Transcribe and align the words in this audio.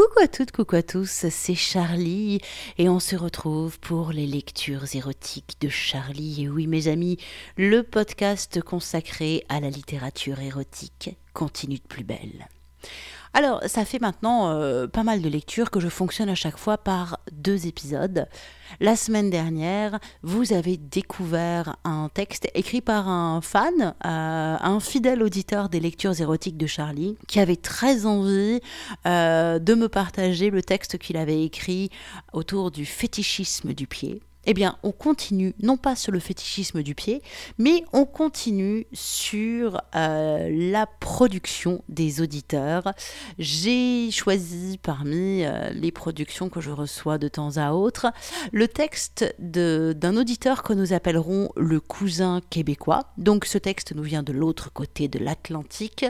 Coucou 0.00 0.20
à 0.22 0.28
toutes, 0.28 0.50
coucou 0.50 0.76
à 0.76 0.82
tous, 0.82 1.26
c'est 1.28 1.54
Charlie 1.54 2.40
et 2.78 2.88
on 2.88 3.00
se 3.00 3.16
retrouve 3.16 3.78
pour 3.80 4.12
les 4.12 4.26
lectures 4.26 4.96
érotiques 4.96 5.58
de 5.60 5.68
Charlie. 5.68 6.44
Et 6.44 6.48
oui 6.48 6.66
mes 6.66 6.88
amis, 6.88 7.18
le 7.58 7.82
podcast 7.82 8.62
consacré 8.62 9.44
à 9.50 9.60
la 9.60 9.68
littérature 9.68 10.40
érotique 10.40 11.18
continue 11.34 11.76
de 11.76 11.86
plus 11.86 12.04
belle. 12.04 12.48
Alors, 13.32 13.62
ça 13.66 13.84
fait 13.84 14.00
maintenant 14.00 14.50
euh, 14.50 14.88
pas 14.88 15.04
mal 15.04 15.22
de 15.22 15.28
lectures 15.28 15.70
que 15.70 15.78
je 15.78 15.88
fonctionne 15.88 16.28
à 16.28 16.34
chaque 16.34 16.56
fois 16.56 16.78
par 16.78 17.20
deux 17.30 17.66
épisodes. 17.66 18.26
La 18.80 18.96
semaine 18.96 19.30
dernière, 19.30 20.00
vous 20.22 20.52
avez 20.52 20.76
découvert 20.76 21.76
un 21.84 22.08
texte 22.12 22.48
écrit 22.54 22.80
par 22.80 23.08
un 23.08 23.40
fan, 23.40 23.94
euh, 24.04 24.56
un 24.60 24.80
fidèle 24.80 25.22
auditeur 25.22 25.68
des 25.68 25.78
lectures 25.78 26.20
érotiques 26.20 26.56
de 26.56 26.66
Charlie, 26.66 27.16
qui 27.28 27.38
avait 27.38 27.56
très 27.56 28.04
envie 28.04 28.60
euh, 29.06 29.60
de 29.60 29.74
me 29.74 29.88
partager 29.88 30.50
le 30.50 30.62
texte 30.62 30.98
qu'il 30.98 31.16
avait 31.16 31.44
écrit 31.44 31.90
autour 32.32 32.72
du 32.72 32.84
fétichisme 32.84 33.74
du 33.74 33.86
pied 33.86 34.22
eh 34.46 34.54
bien, 34.54 34.76
on 34.82 34.92
continue, 34.92 35.54
non 35.62 35.76
pas 35.76 35.96
sur 35.96 36.12
le 36.12 36.18
fétichisme 36.18 36.82
du 36.82 36.94
pied, 36.94 37.22
mais 37.58 37.84
on 37.92 38.06
continue 38.06 38.86
sur 38.92 39.82
euh, 39.94 40.48
la 40.50 40.86
production 40.86 41.82
des 41.88 42.22
auditeurs. 42.22 42.94
J'ai 43.38 44.10
choisi 44.10 44.78
parmi 44.82 45.44
euh, 45.44 45.70
les 45.70 45.92
productions 45.92 46.48
que 46.48 46.60
je 46.60 46.70
reçois 46.70 47.18
de 47.18 47.28
temps 47.28 47.58
à 47.58 47.72
autre 47.72 48.06
le 48.52 48.66
texte 48.66 49.34
d'un 49.38 50.16
auditeur 50.16 50.62
que 50.62 50.72
nous 50.72 50.94
appellerons 50.94 51.50
le 51.56 51.80
cousin 51.80 52.40
québécois. 52.48 53.04
Donc, 53.18 53.44
ce 53.44 53.58
texte 53.58 53.94
nous 53.94 54.02
vient 54.02 54.22
de 54.22 54.32
l'autre 54.32 54.72
côté 54.72 55.08
de 55.08 55.18
l'Atlantique. 55.18 56.06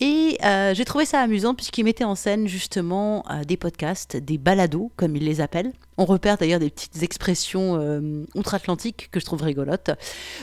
Et 0.00 0.38
euh, 0.44 0.74
j'ai 0.74 0.84
trouvé 0.84 1.06
ça 1.06 1.20
amusant 1.20 1.54
puisqu'il 1.54 1.84
mettait 1.84 2.04
en 2.04 2.14
scène 2.14 2.46
justement 2.46 3.24
des 3.46 3.56
podcasts, 3.56 4.16
des 4.16 4.38
balados, 4.38 4.92
comme 4.96 5.16
il 5.16 5.24
les 5.24 5.40
appelle. 5.40 5.72
On 5.96 6.04
repère 6.04 6.36
d'ailleurs 6.36 6.60
des 6.60 6.70
petites 6.70 7.02
expressions 7.02 7.78
euh, 7.80 8.24
outre-Atlantique 8.34 9.08
que 9.10 9.20
je 9.20 9.24
trouve 9.24 9.42
rigolotes. 9.42 9.90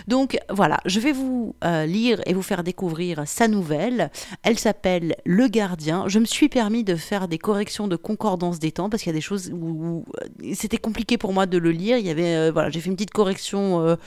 Donc 0.08 0.40
voilà, 0.50 0.80
je 0.86 1.00
vais 1.00 1.12
vous 1.12 1.56
euh, 1.64 1.86
lire 1.86 2.22
et 2.26 2.34
vous 2.34 2.42
faire 2.42 2.64
découvrir 2.64 3.24
sa 3.26 3.48
nouvelle. 3.48 4.12
Elle 4.44 4.58
s'appelle 4.58 5.16
Le 5.26 5.48
Gardien. 5.48 6.08
Je 6.08 6.20
me 6.20 6.26
suis 6.26 6.50
permis 6.50 6.84
de 6.84 6.96
faire 6.96 7.28
des 7.28 7.38
corrections 7.38 7.88
de 7.88 7.96
concordance 7.96 8.60
des 8.60 8.72
temps 8.72 8.90
parce 8.90 9.04
qu'il 9.04 9.10
y 9.10 9.16
a 9.16 9.18
des 9.18 9.22
choses 9.22 9.52
où, 9.52 10.06
euh, 10.22 10.54
c'était 10.54 10.78
compliqué 10.78 11.18
pour 11.18 11.34
moi 11.34 11.46
de 11.46 11.58
le 11.58 11.72
lire. 11.72 11.98
Il 11.98 12.06
y 12.06 12.10
avait 12.10 12.52
voilà, 12.52 12.70
j'ai 12.70 12.80
fait 12.80 12.90
une 12.90 12.96
petite 12.96 13.12
correction 13.12 13.98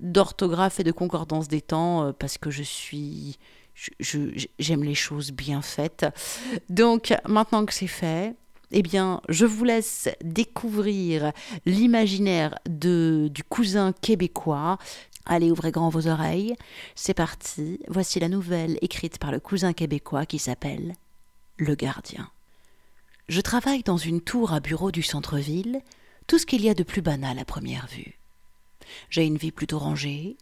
d'orthographe 0.00 0.80
et 0.80 0.84
de 0.84 0.92
concordance 0.92 1.48
des 1.48 1.60
temps 1.60 2.12
parce 2.18 2.38
que 2.38 2.50
je 2.50 2.62
suis 2.62 3.38
j'aime 4.58 4.84
les 4.84 4.94
choses 4.94 5.32
bien 5.32 5.62
faites. 5.62 6.06
Donc 6.68 7.14
maintenant 7.26 7.64
que 7.64 7.72
c'est 7.72 7.86
fait, 7.86 8.34
eh 8.72 8.82
bien, 8.82 9.20
je 9.28 9.46
vous 9.46 9.64
laisse 9.64 10.08
découvrir 10.22 11.32
l'imaginaire 11.66 12.58
du 12.66 13.42
cousin 13.48 13.92
québécois. 13.92 14.78
Allez, 15.26 15.50
ouvrez 15.50 15.72
grand 15.72 15.88
vos 15.88 16.06
oreilles. 16.06 16.54
C'est 16.94 17.14
parti. 17.14 17.80
Voici 17.88 18.20
la 18.20 18.28
nouvelle 18.28 18.78
écrite 18.80 19.18
par 19.18 19.32
le 19.32 19.40
cousin 19.40 19.72
québécois 19.72 20.26
qui 20.26 20.38
s'appelle 20.38 20.94
Le 21.56 21.74
Gardien. 21.74 22.30
Je 23.28 23.40
travaille 23.40 23.82
dans 23.82 23.96
une 23.96 24.20
tour 24.20 24.52
à 24.52 24.60
bureau 24.60 24.90
du 24.90 25.02
centre-ville, 25.02 25.80
tout 26.26 26.38
ce 26.38 26.46
qu'il 26.46 26.62
y 26.62 26.68
a 26.68 26.74
de 26.74 26.82
plus 26.82 27.02
banal 27.02 27.38
à 27.38 27.44
première 27.44 27.86
vue. 27.88 28.18
J'ai 29.08 29.24
une 29.24 29.36
vie 29.36 29.52
plutôt 29.52 29.78
rangée. 29.78 30.36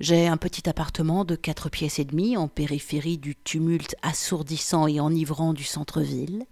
J'ai 0.00 0.28
un 0.28 0.36
petit 0.36 0.68
appartement 0.68 1.24
de 1.24 1.34
quatre 1.34 1.68
pièces 1.68 1.98
et 1.98 2.04
demie 2.04 2.36
en 2.36 2.46
périphérie 2.46 3.18
du 3.18 3.34
tumulte 3.34 3.96
assourdissant 4.02 4.86
et 4.86 5.00
enivrant 5.00 5.52
du 5.52 5.64
centre-ville 5.64 6.44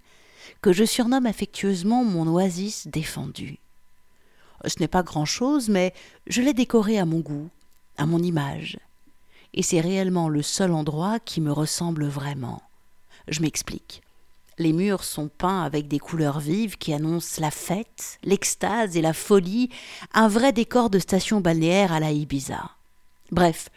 que 0.62 0.72
je 0.72 0.84
surnomme 0.84 1.26
affectueusement 1.26 2.04
mon 2.04 2.26
oasis 2.26 2.86
défendue. 2.86 3.58
Ce 4.64 4.80
n'est 4.80 4.88
pas 4.88 5.02
grand-chose, 5.02 5.68
mais 5.68 5.92
je 6.26 6.42
l'ai 6.42 6.54
décoré 6.54 6.98
à 6.98 7.04
mon 7.04 7.20
goût, 7.20 7.48
à 7.96 8.06
mon 8.06 8.22
image. 8.22 8.78
Et 9.54 9.62
c'est 9.62 9.80
réellement 9.80 10.28
le 10.28 10.42
seul 10.42 10.72
endroit 10.72 11.18
qui 11.20 11.40
me 11.40 11.52
ressemble 11.52 12.06
vraiment. 12.06 12.62
Je 13.28 13.40
m'explique. 13.40 14.02
Les 14.58 14.72
murs 14.72 15.04
sont 15.04 15.28
peints 15.28 15.62
avec 15.62 15.86
des 15.86 15.98
couleurs 15.98 16.40
vives 16.40 16.78
qui 16.78 16.94
annoncent 16.94 17.40
la 17.40 17.50
fête, 17.50 18.18
l'extase 18.24 18.96
et 18.96 19.02
la 19.02 19.12
folie, 19.12 19.68
un 20.14 20.28
vrai 20.28 20.52
décor 20.52 20.88
de 20.88 20.98
station 20.98 21.40
balnéaire 21.40 21.92
à 21.92 22.00
la 22.00 22.12
Ibiza. 22.12 22.70
Bref, 23.30 23.68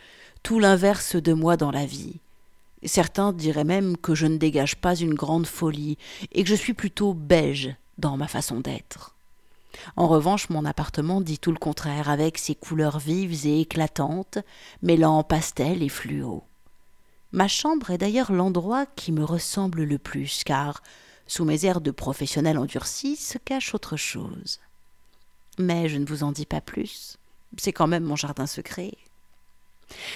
tout 0.42 0.60
l'inverse 0.60 1.18
de 1.18 1.34
moi 1.34 1.58
dans 1.58 1.72
la 1.72 1.86
vie. 1.86 2.20
Certains 2.84 3.34
diraient 3.34 3.64
même 3.64 3.98
que 3.98 4.16
je 4.16 4.26
ne 4.26 4.38
dégage 4.38 4.78
pas 4.78 4.96
une 4.96 5.14
grande 5.14 5.48
folie 5.48 5.98
et 6.32 6.44
que 6.44 6.50
je 6.50 6.56
suis 6.56 6.74
plutôt 6.74 7.14
beige 7.14 7.76
dans 7.98 8.18
ma 8.18 8.28
façon 8.28 8.60
d'être. 8.60 9.16
En 9.96 10.08
revanche, 10.08 10.50
mon 10.50 10.66
appartement 10.66 11.22
dit 11.22 11.40
tout 11.40 11.52
le 11.52 11.58
contraire, 11.58 12.10
avec 12.10 12.38
ses 12.38 12.56
couleurs 12.56 13.00
vives 13.00 13.46
et 13.46 13.62
éclatantes, 13.62 14.40
mêlant 14.82 15.24
pastel 15.24 15.84
et 15.84 15.90
fluo. 15.90 16.44
Ma 17.32 17.48
chambre 17.48 17.92
est 17.92 18.00
d'ailleurs 18.00 18.32
l'endroit 18.32 18.86
qui 18.86 19.12
me 19.12 19.24
ressemble 19.24 19.84
le 19.84 19.98
plus, 19.98 20.44
car, 20.44 20.82
sous 21.28 21.46
mes 21.46 21.66
airs 21.66 21.82
de 21.82 21.92
professionnel 21.92 22.58
endurci, 22.58 23.16
se 23.16 23.38
cache 23.38 23.76
autre 23.76 23.98
chose. 23.98 24.60
Mais 25.60 25.90
je 25.90 25.98
ne 25.98 26.06
vous 26.06 26.24
en 26.24 26.32
dis 26.32 26.48
pas 26.48 26.62
plus. 26.62 27.18
C'est 27.58 27.74
quand 27.74 27.88
même 27.88 28.04
mon 28.04 28.16
jardin 28.16 28.48
secret. 28.48 28.94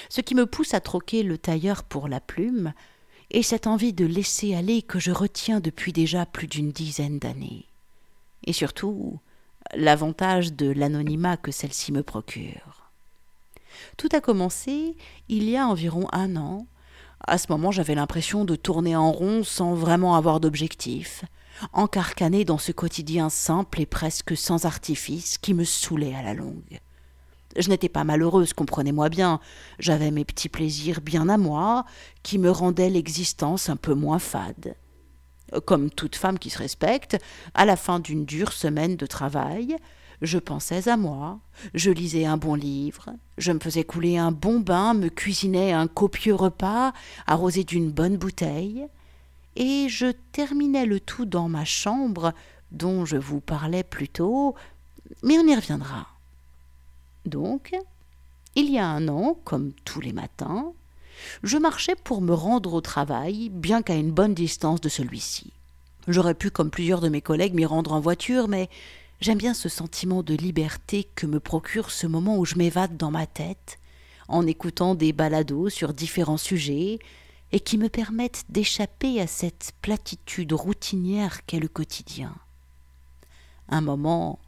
Ce 0.10 0.22
qui 0.22 0.36
me 0.36 0.46
pousse 0.46 0.74
à 0.74 0.80
troquer 0.80 1.24
le 1.24 1.38
tailleur 1.38 1.84
pour 1.84 2.08
la 2.08 2.20
plume 2.20 2.74
est 3.32 3.42
cette 3.42 3.68
envie 3.68 3.94
de 3.94 4.06
laisser 4.06 4.56
aller 4.56 4.82
que 4.82 5.00
je 5.00 5.12
retiens 5.12 5.60
depuis 5.60 5.94
déjà 5.94 6.26
plus 6.26 6.48
d'une 6.48 6.72
dizaine 6.72 7.20
d'années. 7.20 7.66
Et 8.46 8.54
surtout, 8.54 9.20
l'avantage 9.76 10.54
de 10.54 10.70
l'anonymat 10.70 11.38
que 11.38 11.52
celle-ci 11.52 11.92
me 11.92 12.04
procure. 12.04 12.92
Tout 13.98 14.10
a 14.14 14.22
commencé 14.22 14.96
il 15.30 15.50
y 15.50 15.58
a 15.58 15.68
environ 15.68 16.08
un 16.12 16.36
an. 16.36 16.68
À 17.26 17.38
ce 17.38 17.48
moment, 17.50 17.72
j'avais 17.72 17.96
l'impression 17.96 18.46
de 18.46 18.56
tourner 18.56 18.96
en 18.96 19.12
rond 19.12 19.44
sans 19.44 19.74
vraiment 19.74 20.16
avoir 20.16 20.40
d'objectif, 20.40 21.24
encarcané 21.72 22.44
dans 22.46 22.58
ce 22.58 22.72
quotidien 22.72 23.30
simple 23.30 23.82
et 23.82 23.86
presque 23.86 24.36
sans 24.36 24.66
artifice 24.66 25.38
qui 25.38 25.54
me 25.54 25.64
saoulait 25.64 26.16
à 26.16 26.22
la 26.22 26.34
longue. 26.34 26.80
Je 27.56 27.70
n'étais 27.70 27.90
pas 27.90 28.04
malheureuse, 28.04 28.54
comprenez-moi 28.54 29.10
bien. 29.10 29.40
J'avais 29.80 30.12
mes 30.12 30.26
petits 30.26 30.50
plaisirs 30.50 31.02
bien 31.02 31.30
à 31.30 31.38
moi, 31.38 31.86
qui 32.24 32.38
me 32.38 32.50
rendaient 32.50 32.90
l'existence 32.90 33.70
un 33.70 33.76
peu 33.76 33.94
moins 33.94 34.20
fade. 34.20 34.76
Comme 35.66 35.92
toute 35.92 36.16
femme 36.16 36.40
qui 36.40 36.50
se 36.50 36.58
respecte, 36.58 37.18
à 37.54 37.66
la 37.66 37.76
fin 37.76 38.00
d'une 38.00 38.26
dure 38.26 38.54
semaine 38.54 38.96
de 38.96 39.06
travail, 39.06 39.78
je 40.22 40.40
pensais 40.40 40.88
à 40.88 40.98
moi, 40.98 41.40
je 41.74 41.92
lisais 41.92 42.26
un 42.26 42.38
bon 42.38 42.56
livre, 42.56 43.10
je 43.38 43.52
me 43.52 43.60
faisais 43.60 43.84
couler 43.84 44.18
un 44.18 44.32
bon 44.32 44.60
bain, 44.60 44.94
me 44.94 45.10
cuisinais 45.10 45.74
un 45.74 45.88
copieux 45.88 46.34
repas, 46.34 46.94
arrosé 47.28 47.64
d'une 47.64 47.92
bonne 47.92 48.18
bouteille, 48.18 48.88
et 49.56 49.88
je 49.90 50.12
terminais 50.32 50.86
le 50.86 51.00
tout 51.00 51.26
dans 51.26 51.50
ma 51.50 51.66
chambre, 51.66 52.34
dont 52.72 53.06
je 53.06 53.18
vous 53.18 53.42
parlais 53.42 53.84
plus 53.84 54.08
tôt, 54.08 54.56
mais 55.22 55.38
on 55.38 55.48
y 55.48 55.56
reviendra. 55.56 56.08
Donc, 57.26 57.74
il 58.56 58.70
y 58.70 58.78
a 58.78 58.88
un 58.88 59.08
an, 59.08 59.38
comme 59.44 59.74
tous 59.86 60.02
les 60.02 60.14
matins, 60.14 60.74
je 61.44 61.58
marchais 61.58 61.96
pour 61.96 62.22
me 62.22 62.34
rendre 62.34 62.74
au 62.74 62.82
travail, 62.82 63.50
bien 63.50 63.82
qu'à 63.82 63.96
une 63.96 64.12
bonne 64.12 64.34
distance 64.34 64.82
de 64.82 64.90
celui-ci. 64.90 65.54
J'aurais 66.08 66.36
pu, 66.36 66.52
comme 66.52 66.70
plusieurs 66.70 67.02
de 67.02 67.10
mes 67.10 67.22
collègues, 67.22 67.54
m'y 67.54 67.66
rendre 67.66 67.94
en 67.94 68.00
voiture, 68.00 68.48
mais 68.48 68.70
j'aime 69.22 69.38
bien 69.38 69.54
ce 69.54 69.70
sentiment 69.70 70.22
de 70.22 70.36
liberté 70.36 71.08
que 71.16 71.26
me 71.26 71.40
procure 71.40 71.92
ce 71.92 72.08
moment 72.08 72.38
où 72.38 72.46
je 72.46 72.56
m'évade 72.56 72.98
dans 72.98 73.12
ma 73.12 73.26
tête, 73.26 73.80
en 74.28 74.46
écoutant 74.46 74.96
des 74.96 75.14
balados 75.14 75.70
sur 75.70 75.94
différents 75.94 76.38
sujets, 76.38 77.00
et 77.52 77.60
qui 77.60 77.78
me 77.78 77.88
permettent 77.88 78.46
d'échapper 78.50 79.22
à 79.22 79.28
cette 79.28 79.74
platitude 79.82 80.54
routinière 80.54 81.46
qu'est 81.46 81.60
le 81.60 81.68
quotidien. 81.68 82.36
Un 83.70 83.82
moment 83.82 84.40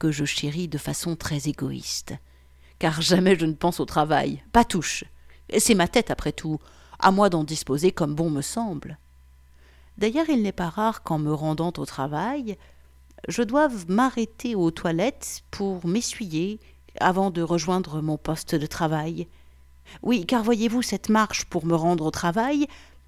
que 0.00 0.10
je 0.10 0.24
chéris 0.24 0.66
de 0.66 0.78
façon 0.78 1.14
très 1.14 1.48
égoïste. 1.48 2.14
Car 2.80 3.00
jamais 3.00 3.38
je 3.38 3.46
ne 3.46 3.52
pense 3.52 3.78
au 3.78 3.84
travail, 3.84 4.42
pas 4.50 4.64
touche. 4.64 5.04
C'est 5.58 5.74
ma 5.74 5.86
tête, 5.86 6.10
après 6.10 6.32
tout, 6.32 6.58
à 6.98 7.12
moi 7.12 7.28
d'en 7.30 7.44
disposer 7.44 7.92
comme 7.92 8.16
bon 8.16 8.30
me 8.30 8.42
semble. 8.42 8.98
D'ailleurs, 9.98 10.30
il 10.30 10.42
n'est 10.42 10.50
pas 10.50 10.70
rare 10.70 11.02
qu'en 11.02 11.18
me 11.18 11.32
rendant 11.32 11.72
au 11.76 11.84
travail, 11.84 12.56
je 13.28 13.42
doive 13.42 13.88
m'arrêter 13.88 14.54
aux 14.54 14.70
toilettes 14.70 15.42
pour 15.50 15.86
m'essuyer 15.86 16.58
avant 16.98 17.30
de 17.30 17.42
rejoindre 17.42 18.00
mon 18.00 18.16
poste 18.16 18.54
de 18.54 18.66
travail. 18.66 19.28
Oui, 20.02 20.24
car 20.24 20.42
voyez-vous, 20.42 20.82
cette 20.82 21.10
marche 21.10 21.44
pour 21.44 21.66
me 21.66 21.74
rendre 21.74 22.06
au 22.06 22.10
travail 22.10 22.66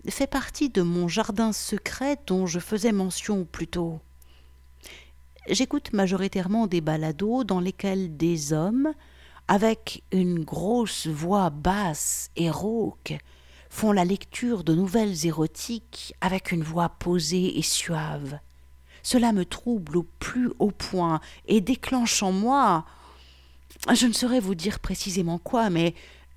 fait 0.08 0.26
partie 0.26 0.68
de 0.68 0.82
mon 0.82 1.08
jardin 1.08 1.52
secret 1.52 2.18
dont 2.26 2.46
je 2.46 2.58
faisais 2.58 2.92
mention 2.92 3.44
plus 3.44 3.68
tôt. 3.68 4.00
J'écoute 5.48 5.92
majoritairement 5.92 6.68
des 6.68 6.80
balados 6.80 7.42
dans 7.42 7.58
lesquels 7.58 8.16
des 8.16 8.52
hommes, 8.52 8.92
avec 9.48 10.04
une 10.12 10.44
grosse 10.44 11.08
voix 11.08 11.50
basse 11.50 12.30
et 12.36 12.48
rauque, 12.48 13.14
font 13.68 13.90
la 13.90 14.04
lecture 14.04 14.62
de 14.62 14.74
nouvelles 14.74 15.26
érotiques 15.26 16.14
avec 16.20 16.52
une 16.52 16.62
voix 16.62 16.90
posée 16.90 17.58
et 17.58 17.62
suave. 17.62 18.38
Cela 19.02 19.32
me 19.32 19.44
trouble 19.44 19.96
au 19.96 20.06
plus 20.20 20.50
haut 20.60 20.70
point 20.70 21.20
et 21.46 21.60
déclenche 21.60 22.22
en 22.22 22.30
moi. 22.30 22.84
Je 23.92 24.06
ne 24.06 24.12
saurais 24.12 24.38
vous 24.38 24.54
dire 24.54 24.78
précisément 24.78 25.38
quoi, 25.38 25.70
mais 25.70 25.94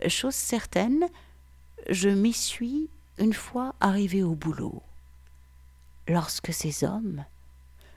chose 0.07 0.33
certaine, 0.33 1.05
je 1.91 2.09
m'y 2.09 2.33
suis 2.33 2.89
une 3.19 3.33
fois 3.33 3.75
arrivé 3.79 4.23
au 4.23 4.33
boulot. 4.33 4.81
Lorsque 6.07 6.51
ces 6.51 6.83
hommes, 6.83 7.23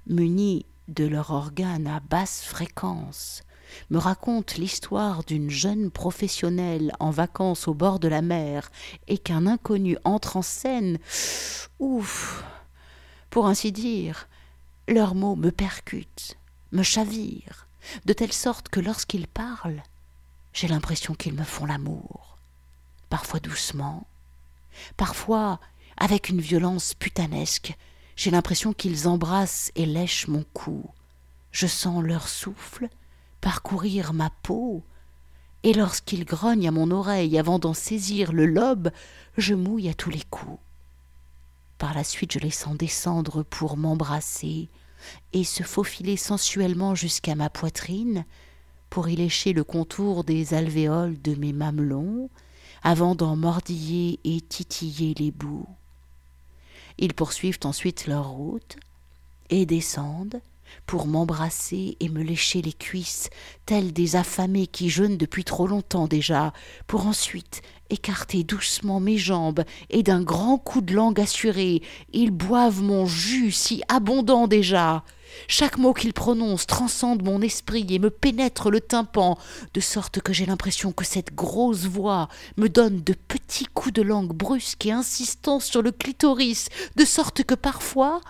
munis 0.06 0.66
de 0.88 1.04
leur 1.04 1.30
organe 1.30 1.86
à 1.86 2.00
basse 2.00 2.42
fréquence, 2.42 3.42
me 3.90 3.98
racontent 3.98 4.54
l'histoire 4.56 5.22
d'une 5.24 5.50
jeune 5.50 5.90
professionnelle 5.90 6.92
en 7.00 7.10
vacances 7.10 7.68
au 7.68 7.74
bord 7.74 7.98
de 7.98 8.08
la 8.08 8.22
mer 8.22 8.70
et 9.06 9.18
qu'un 9.18 9.46
inconnu 9.46 9.96
entre 10.04 10.38
en 10.38 10.42
scène, 10.42 10.98
ouf, 11.78 12.42
pour 13.30 13.46
ainsi 13.46 13.72
dire, 13.72 14.28
leurs 14.88 15.14
mots 15.14 15.36
me 15.36 15.50
percutent, 15.50 16.38
me 16.72 16.82
chavirent, 16.82 17.68
de 18.06 18.12
telle 18.12 18.32
sorte 18.32 18.68
que 18.68 18.80
lorsqu'ils 18.80 19.28
parlent, 19.28 19.82
j'ai 20.52 20.68
l'impression 20.68 21.14
qu'ils 21.14 21.34
me 21.34 21.44
font 21.44 21.66
l'amour, 21.66 22.38
parfois 23.10 23.40
doucement, 23.40 24.06
parfois 24.96 25.60
avec 25.96 26.28
une 26.28 26.40
violence 26.40 26.94
putanesque, 26.94 27.76
j'ai 28.18 28.32
l'impression 28.32 28.72
qu'ils 28.72 29.06
embrassent 29.06 29.70
et 29.76 29.86
lèchent 29.86 30.26
mon 30.26 30.44
cou. 30.52 30.84
Je 31.52 31.68
sens 31.68 32.02
leur 32.02 32.28
souffle 32.28 32.88
parcourir 33.40 34.12
ma 34.12 34.28
peau, 34.42 34.82
et 35.62 35.72
lorsqu'ils 35.72 36.24
grognent 36.24 36.66
à 36.66 36.72
mon 36.72 36.90
oreille 36.90 37.38
avant 37.38 37.60
d'en 37.60 37.74
saisir 37.74 38.32
le 38.32 38.46
lobe, 38.46 38.90
je 39.36 39.54
mouille 39.54 39.88
à 39.88 39.94
tous 39.94 40.10
les 40.10 40.24
coups. 40.30 40.58
Par 41.78 41.94
la 41.94 42.02
suite, 42.02 42.32
je 42.32 42.40
les 42.40 42.50
sens 42.50 42.76
descendre 42.76 43.44
pour 43.44 43.76
m'embrasser 43.76 44.68
et 45.32 45.44
se 45.44 45.62
faufiler 45.62 46.16
sensuellement 46.16 46.96
jusqu'à 46.96 47.36
ma 47.36 47.50
poitrine 47.50 48.24
pour 48.90 49.08
y 49.08 49.14
lécher 49.14 49.52
le 49.52 49.62
contour 49.62 50.24
des 50.24 50.54
alvéoles 50.54 51.22
de 51.22 51.36
mes 51.36 51.52
mamelons 51.52 52.30
avant 52.82 53.14
d'en 53.14 53.36
mordiller 53.36 54.18
et 54.24 54.40
titiller 54.40 55.14
les 55.14 55.30
bouts. 55.30 55.68
Ils 56.98 57.14
poursuivent 57.14 57.60
ensuite 57.64 58.06
leur 58.06 58.28
route 58.28 58.76
et 59.50 59.66
descendent 59.66 60.40
pour 60.86 61.06
m'embrasser 61.06 61.96
et 62.00 62.08
me 62.08 62.22
lécher 62.22 62.62
les 62.62 62.72
cuisses, 62.72 63.30
tels 63.66 63.92
des 63.92 64.16
affamés 64.16 64.66
qui 64.66 64.90
jeûnent 64.90 65.16
depuis 65.16 65.44
trop 65.44 65.66
longtemps 65.66 66.06
déjà, 66.06 66.52
pour 66.86 67.06
ensuite 67.06 67.62
écarter 67.90 68.44
doucement 68.44 69.00
mes 69.00 69.18
jambes, 69.18 69.64
et 69.90 70.02
d'un 70.02 70.22
grand 70.22 70.58
coup 70.58 70.80
de 70.80 70.94
langue 70.94 71.20
assuré, 71.20 71.82
ils 72.12 72.30
boivent 72.30 72.82
mon 72.82 73.06
jus 73.06 73.52
si 73.52 73.82
abondant 73.88 74.46
déjà. 74.46 75.04
Chaque 75.46 75.78
mot 75.78 75.92
qu'ils 75.92 76.12
prononcent 76.12 76.66
transcende 76.66 77.22
mon 77.22 77.40
esprit 77.42 77.86
et 77.90 77.98
me 77.98 78.10
pénètre 78.10 78.70
le 78.70 78.80
tympan, 78.80 79.38
de 79.74 79.80
sorte 79.80 80.20
que 80.20 80.32
j'ai 80.32 80.46
l'impression 80.46 80.92
que 80.92 81.04
cette 81.04 81.34
grosse 81.34 81.84
voix 81.84 82.28
me 82.56 82.68
donne 82.68 83.02
de 83.02 83.14
petits 83.14 83.66
coups 83.66 83.94
de 83.94 84.02
langue 84.02 84.32
brusques 84.32 84.86
et 84.86 84.92
insistants 84.92 85.60
sur 85.60 85.82
le 85.82 85.92
clitoris, 85.92 86.68
de 86.96 87.04
sorte 87.04 87.44
que 87.44 87.54
parfois 87.54 88.20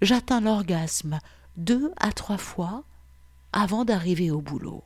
j'atteins 0.00 0.40
l'orgasme 0.40 1.18
deux 1.56 1.92
à 1.96 2.12
trois 2.12 2.38
fois 2.38 2.84
avant 3.52 3.84
d'arriver 3.84 4.30
au 4.30 4.40
boulot. 4.40 4.82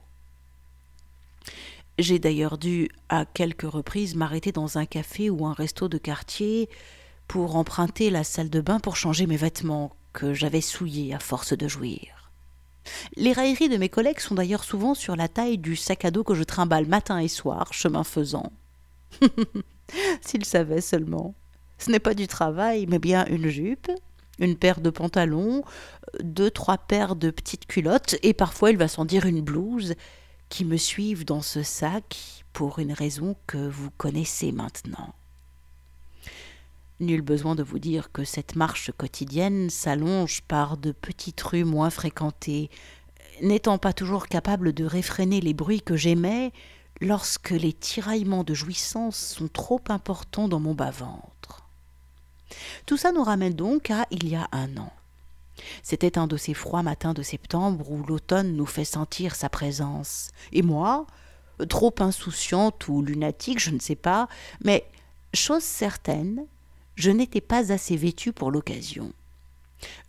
J'ai 1.99 2.19
d'ailleurs 2.19 2.59
dû 2.59 2.91
à 3.09 3.25
quelques 3.25 3.71
reprises 3.71 4.17
m'arrêter 4.17 4.53
dans 4.53 4.77
un 4.77 4.85
café 4.85 5.31
ou 5.31 5.47
un 5.47 5.55
resto 5.55 5.89
de 5.89 5.99
quartier 5.99 6.69
pour 7.27 7.57
emprunter 7.57 8.11
la 8.11 8.25
salle 8.25 8.51
de 8.51 8.61
bain 8.61 8.81
pour 8.81 8.97
changer 8.97 9.27
mes 9.27 9.37
vêtements 9.37 9.97
que 10.13 10.35
j'avais 10.35 10.61
souillés 10.61 11.15
à 11.15 11.19
force 11.19 11.57
de 11.57 11.69
jouir. 11.69 12.33
Les 13.17 13.33
railleries 13.33 13.69
de 13.69 13.77
mes 13.79 13.89
collègues 13.89 14.21
sont 14.21 14.35
d'ailleurs 14.35 14.65
souvent 14.65 14.95
sur 14.95 15.17
la 15.17 15.29
taille 15.29 15.59
du 15.59 15.75
sac 15.75 16.05
à 16.05 16.11
dos 16.11 16.23
que 16.23 16.35
je 16.35 16.45
trimballe 16.45 16.87
matin 16.87 17.19
et 17.19 17.29
soir, 17.29 17.73
chemin 17.73 18.05
faisant. 18.05 18.53
S'ils 20.21 20.45
savaient 20.45 20.81
seulement. 20.81 21.35
Ce 21.79 21.91
n'est 21.91 22.01
pas 22.01 22.15
du 22.15 22.27
travail, 22.27 22.87
mais 22.87 22.99
bien 22.99 23.27
une 23.27 23.49
jupe, 23.49 23.91
une 24.38 24.56
paire 24.56 24.81
de 24.81 24.91
pantalons, 24.91 25.62
deux, 26.23 26.50
trois 26.50 26.79
paires 26.79 27.17
de 27.17 27.31
petites 27.31 27.67
culottes, 27.67 28.17
et 28.23 28.35
parfois 28.35 28.71
il 28.71 28.77
va 28.77 28.88
s'en 28.88 29.05
dire 29.05 29.27
une 29.27 29.43
blouse, 29.43 29.94
qui 30.49 30.65
me 30.65 30.77
suivent 30.77 31.25
dans 31.25 31.43
ce 31.43 31.62
sac 31.62 32.44
pour 32.53 32.79
une 32.79 32.93
raison 32.93 33.37
que 33.47 33.69
vous 33.69 33.91
connaissez 33.97 34.53
maintenant. 34.53 35.15
Nul 37.00 37.21
besoin 37.21 37.55
de 37.55 37.62
vous 37.62 37.79
dire 37.79 38.11
que 38.11 38.25
cette 38.25 38.56
marche 38.56 38.91
quotidienne 38.97 39.69
s'allonge 39.69 40.43
par 40.43 40.79
de 40.79 40.93
petites 40.93 41.43
rues 41.43 41.65
moins 41.65 41.91
fréquentées, 41.91 42.71
n'étant 43.43 43.77
pas 43.77 43.93
toujours 43.93 44.29
capable 44.29 44.73
de 44.73 44.85
réfréner 44.85 45.41
les 45.43 45.53
bruits 45.53 45.82
que 45.82 45.97
j'aimais 45.97 46.53
lorsque 47.03 47.50
les 47.50 47.75
tiraillements 47.75 48.44
de 48.44 48.55
jouissance 48.55 49.19
sont 49.19 49.49
trop 49.49 49.82
importants 49.89 50.49
dans 50.49 50.61
mon 50.61 50.75
bas-ventre. 50.75 51.36
Tout 52.87 52.96
ça 52.96 53.12
nous 53.12 53.22
ramène 53.22 53.54
donc 53.54 53.90
à 53.90 54.06
il 54.10 54.28
y 54.28 54.37
a 54.37 54.48
un 54.52 54.76
an. 54.76 54.93
C'était 55.82 56.19
un 56.19 56.26
de 56.26 56.37
ces 56.37 56.54
froids 56.54 56.82
matins 56.82 57.14
de 57.14 57.22
septembre 57.22 57.90
où 57.90 58.04
l'automne 58.04 58.56
nous 58.56 58.66
fait 58.66 58.84
sentir 58.84 59.34
sa 59.34 59.48
présence. 59.48 60.31
Et 60.52 60.62
moi, 60.62 61.06
trop 61.69 61.94
insouciante 62.00 62.88
ou 62.88 63.02
lunatique, 63.02 63.60
je 63.60 63.70
ne 63.70 63.81
sais 63.81 63.96
pas, 63.96 64.28
mais 64.62 64.84
chose 65.32 65.62
certaine, 65.62 66.44
je 66.94 67.10
n'étais 67.10 67.40
pas 67.40 67.72
assez 67.72 67.96
vêtue 67.96 68.32
pour 68.32 68.50
l'occasion. 68.50 69.12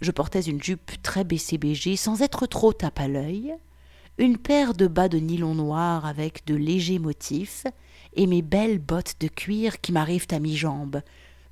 Je 0.01 0.11
portais 0.11 0.41
une 0.41 0.61
jupe 0.61 1.01
très 1.01 1.23
BCBG 1.23 1.95
sans 1.97 2.21
être 2.21 2.45
trop 2.47 2.73
tape 2.73 2.99
à 2.99 3.07
l'œil, 3.07 3.53
une 4.17 4.37
paire 4.37 4.73
de 4.73 4.87
bas 4.87 5.09
de 5.09 5.19
nylon 5.19 5.55
noir 5.55 6.05
avec 6.05 6.45
de 6.45 6.55
légers 6.55 6.99
motifs, 6.99 7.65
et 8.13 8.25
mes 8.25 8.41
belles 8.41 8.79
bottes 8.79 9.15
de 9.19 9.27
cuir 9.27 9.79
qui 9.79 9.91
m'arrivent 9.91 10.27
à 10.31 10.39
mi-jambe, 10.39 11.01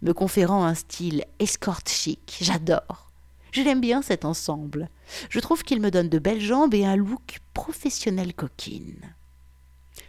me 0.06 0.14
conférant 0.14 0.64
un 0.64 0.76
style 0.76 1.26
escorte 1.40 1.90
chic. 1.90 2.38
J'adore. 2.40 3.12
Je 3.52 3.64
l'aime 3.64 3.82
bien 3.82 4.04
cet 4.04 4.24
ensemble. 4.24 4.88
Je 5.30 5.40
trouve 5.40 5.64
qu'il 5.64 5.82
me 5.82 5.90
donne 5.90 6.10
de 6.10 6.20
belles 6.20 6.42
jambes 6.42 6.76
et 6.76 6.86
un 6.86 6.96
look 6.96 7.40
professionnel 7.56 8.36
coquine. 8.36 9.16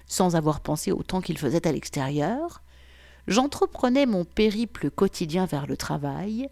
Sans 0.07 0.37
avoir 0.37 0.61
pensé 0.61 0.93
au 0.93 1.03
temps 1.03 1.23
qu'il 1.23 1.39
faisait 1.39 1.67
à 1.67 1.73
l'extérieur, 1.73 2.62
j'entreprenais 3.26 4.05
mon 4.05 4.26
périple 4.26 4.91
quotidien 4.91 5.47
vers 5.47 5.67
le 5.67 5.79
travail, 5.79 6.50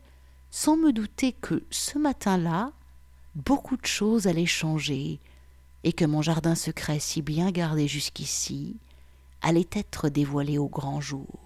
sans 0.50 0.78
me 0.78 0.90
douter 0.90 1.32
que 1.32 1.62
ce 1.70 1.98
matin-là, 1.98 2.72
beaucoup 3.34 3.76
de 3.76 3.86
choses 3.86 4.26
allaient 4.26 4.46
changer, 4.46 5.20
et 5.82 5.92
que 5.92 6.06
mon 6.06 6.22
jardin 6.22 6.54
secret 6.54 6.98
si 6.98 7.20
bien 7.20 7.50
gardé 7.50 7.88
jusqu'ici 7.88 8.78
allait 9.42 9.68
être 9.72 10.08
dévoilé 10.08 10.56
au 10.56 10.68
grand 10.68 11.02
jour 11.02 11.44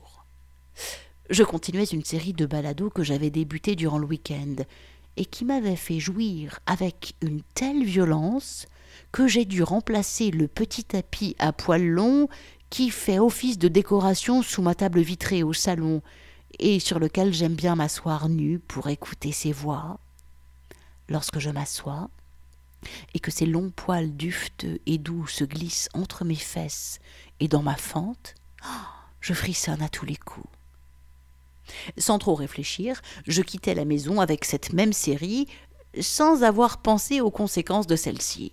je 1.30 1.42
continuais 1.42 1.85
une 1.85 2.04
série 2.04 2.32
de 2.32 2.47
balados 2.47 2.90
que 2.90 3.02
j'avais 3.02 3.30
débutés 3.30 3.76
durant 3.76 3.99
le 3.99 4.06
week-end 4.06 4.56
et 5.16 5.25
qui 5.25 5.44
m'avaient 5.44 5.76
fait 5.76 6.00
jouir 6.00 6.61
avec 6.66 7.14
une 7.20 7.42
telle 7.54 7.85
violence 7.85 8.66
que 9.12 9.26
j'ai 9.26 9.44
dû 9.44 9.62
remplacer 9.62 10.30
le 10.30 10.49
petit 10.49 10.85
tapis 10.85 11.37
à 11.38 11.52
poils 11.52 11.87
longs 11.87 12.28
qui 12.70 12.90
fait 12.90 13.18
office 13.18 13.58
de 13.58 13.68
décoration 13.68 14.42
sous 14.42 14.62
ma 14.62 14.75
table 14.75 15.00
vitrée 15.00 15.42
au 15.42 15.52
salon 15.52 16.02
et 16.58 16.80
sur 16.80 16.99
lequel 16.99 17.32
j'aime 17.32 17.54
bien 17.54 17.76
m'asseoir 17.76 18.28
nu 18.28 18.58
pour 18.58 18.88
écouter 18.88 19.32
ses 19.32 19.52
voix. 19.52 19.99
Lorsque 21.08 21.38
je 21.38 21.50
m'assois, 21.50 22.11
et 23.14 23.18
que 23.18 23.30
ces 23.30 23.47
longs 23.47 23.70
poils 23.70 24.16
dufteux 24.16 24.78
et 24.87 24.99
doux 24.99 25.26
se 25.26 25.44
glissent 25.44 25.88
entre 25.94 26.25
mes 26.25 26.37
fesses 26.37 27.00
et 27.40 27.49
dans 27.49 27.62
ma 27.62 27.76
fente, 27.76 28.35
je 29.20 29.35
frissonne 29.35 29.82
à 29.82 29.88
tous 29.88 30.06
les 30.06 30.16
coups. 30.16 30.58
Sans 31.96 32.18
trop 32.18 32.34
réfléchir, 32.34 33.00
je 33.26 33.42
quittai 33.42 33.75
la 33.75 33.84
maison 33.84 34.20
avec 34.20 34.44
cette 34.44 34.72
même 34.72 34.92
série, 34.92 35.46
sans 36.00 36.42
avoir 36.42 36.78
pensé 36.78 37.20
aux 37.20 37.30
conséquences 37.30 37.87
de 37.87 37.96
celle-ci. 37.96 38.52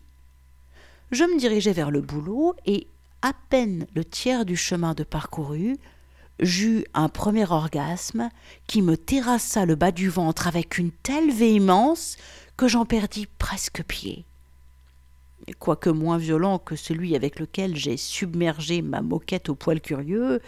Je 1.12 1.24
me 1.24 1.38
dirigeai 1.38 1.74
vers 1.74 1.92
le 1.92 2.02
boulot 2.02 2.56
et, 2.66 2.88
à 3.22 3.34
peine 3.50 3.88
le 3.96 4.04
tiers 4.04 4.46
du 4.46 4.56
chemin 4.56 4.94
de 4.94 5.04
parcouru, 5.04 5.78
j'eus 6.40 6.86
un 6.94 7.10
premier 7.10 7.50
orgasme 7.50 8.30
qui 8.68 8.82
me 8.82 8.98
terrassa 8.98 9.66
le 9.66 9.76
bas 9.76 9.92
du 9.92 10.10
ventre 10.10 10.48
avec 10.48 10.78
une 10.78 10.92
telle 10.92 11.32
véhémence 11.32 12.18
que 12.58 12.68
j'en 12.68 12.86
perdis 12.86 13.28
presque 13.38 13.84
pied. 13.84 14.26
Quoique 15.60 15.90
moins 15.90 16.18
violent 16.18 16.58
que 16.58 16.76
celui 16.76 17.16
avec 17.16 17.40
lequel 17.40 17.76
j'ai 17.76 17.98
submergé 17.98 18.82
ma 18.82 19.02
moquette 19.02 19.50
au 19.50 19.56
poil 19.56 19.80
curieux, 19.80 20.42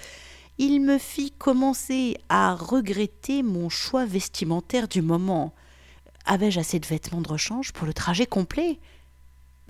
il 0.57 0.81
me 0.81 0.97
fit 0.97 1.31
commencer 1.31 2.17
à 2.29 2.55
regretter 2.55 3.43
mon 3.43 3.69
choix 3.69 4.05
vestimentaire 4.05 4.87
du 4.87 5.01
moment. 5.01 5.53
Avais-je 6.25 6.59
assez 6.59 6.79
de 6.79 6.85
vêtements 6.85 7.21
de 7.21 7.27
rechange 7.27 7.73
pour 7.73 7.85
le 7.85 7.93
trajet 7.93 8.25
complet? 8.25 8.79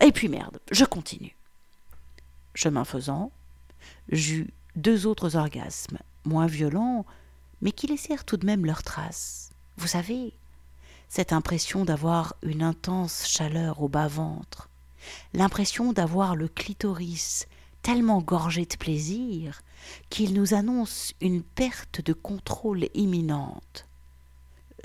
Et 0.02 0.12
puis 0.12 0.30
merde, 0.30 0.60
je 0.72 0.86
continue. 0.86 1.36
Chemin 2.54 2.86
faisant, 2.86 3.32
j'eus 4.10 4.54
deux 4.76 5.06
autres 5.06 5.36
orgasmes, 5.36 6.00
moins 6.26 6.48
violents, 6.48 7.06
mais 7.62 7.72
qui 7.72 7.88
laissèrent 7.88 8.26
tout 8.26 8.38
de 8.38 8.46
même 8.46 8.66
leurs 8.66 8.84
traces. 8.84 9.52
Vous 9.78 9.88
savez, 9.88 10.34
cette 11.10 11.34
impression 11.34 11.86
d'avoir 11.86 12.36
une 12.44 12.64
intense 12.64 13.28
chaleur 13.28 13.82
au 13.82 13.88
bas-ventre, 13.88 14.70
l'impression 15.34 15.94
d'avoir 15.94 16.36
le 16.36 16.48
clitoris 16.48 17.48
tellement 17.82 18.22
gorgé 18.22 18.66
de 18.66 18.76
plaisir 18.76 19.62
qu'il 20.10 20.34
nous 20.34 20.54
annonce 20.54 21.14
une 21.22 21.44
perte 21.44 22.02
de 22.02 22.14
contrôle 22.14 22.88
imminente. 22.94 23.88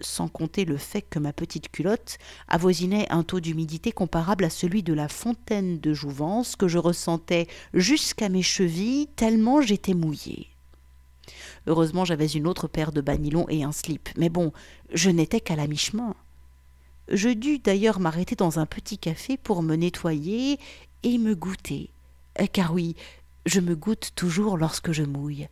Sans 0.01 0.29
compter 0.29 0.65
le 0.65 0.79
fait 0.79 1.03
que 1.03 1.19
ma 1.19 1.33
petite 1.33 1.71
culotte 1.71 2.19
avoisinait 2.49 3.11
un 3.11 3.23
taux 3.23 3.41
d'humidité 3.41 3.93
comparable 3.93 4.45
à 4.45 4.51
celui 4.51 4.83
de 4.83 4.95
la 4.95 5.09
fontaine 5.09 5.81
de 5.81 5.93
jouvence 5.93 6.57
que 6.57 6.69
je 6.69 6.79
ressentais 6.79 7.47
jusqu'à 7.75 8.29
mes 8.29 8.43
chevilles 8.43 9.09
tellement 9.17 9.61
j'étais 9.61 9.95
mouillée. 9.95 10.49
Heureusement, 11.67 12.05
j'avais 12.05 12.27
une 12.27 12.47
autre 12.47 12.67
paire 12.67 12.93
de 12.93 13.01
banilons 13.01 13.47
et 13.49 13.63
un 13.63 13.73
slip. 13.73 14.09
Mais 14.17 14.29
bon, 14.29 14.53
je 14.93 15.11
n'étais 15.11 15.41
qu'à 15.41 15.57
la 15.57 15.67
mi-chemin. 15.67 16.15
Je 17.09 17.29
dus 17.29 17.59
d'ailleurs 17.59 18.01
m'arrêter 18.01 18.35
dans 18.35 18.59
un 18.59 18.67
petit 18.67 18.99
café 18.99 19.37
pour 19.37 19.63
me 19.63 19.77
nettoyer 19.77 20.59
et 21.03 21.19
me 21.19 21.35
goûter. 21.35 21.91
Euh, 22.41 22.47
car 22.53 22.73
oui, 22.73 22.97
je 23.47 23.61
me 23.61 23.75
goûte 23.75 24.13
toujours 24.15 24.57
lorsque 24.57 24.93
je 24.93 25.03
mouille. 25.03 25.49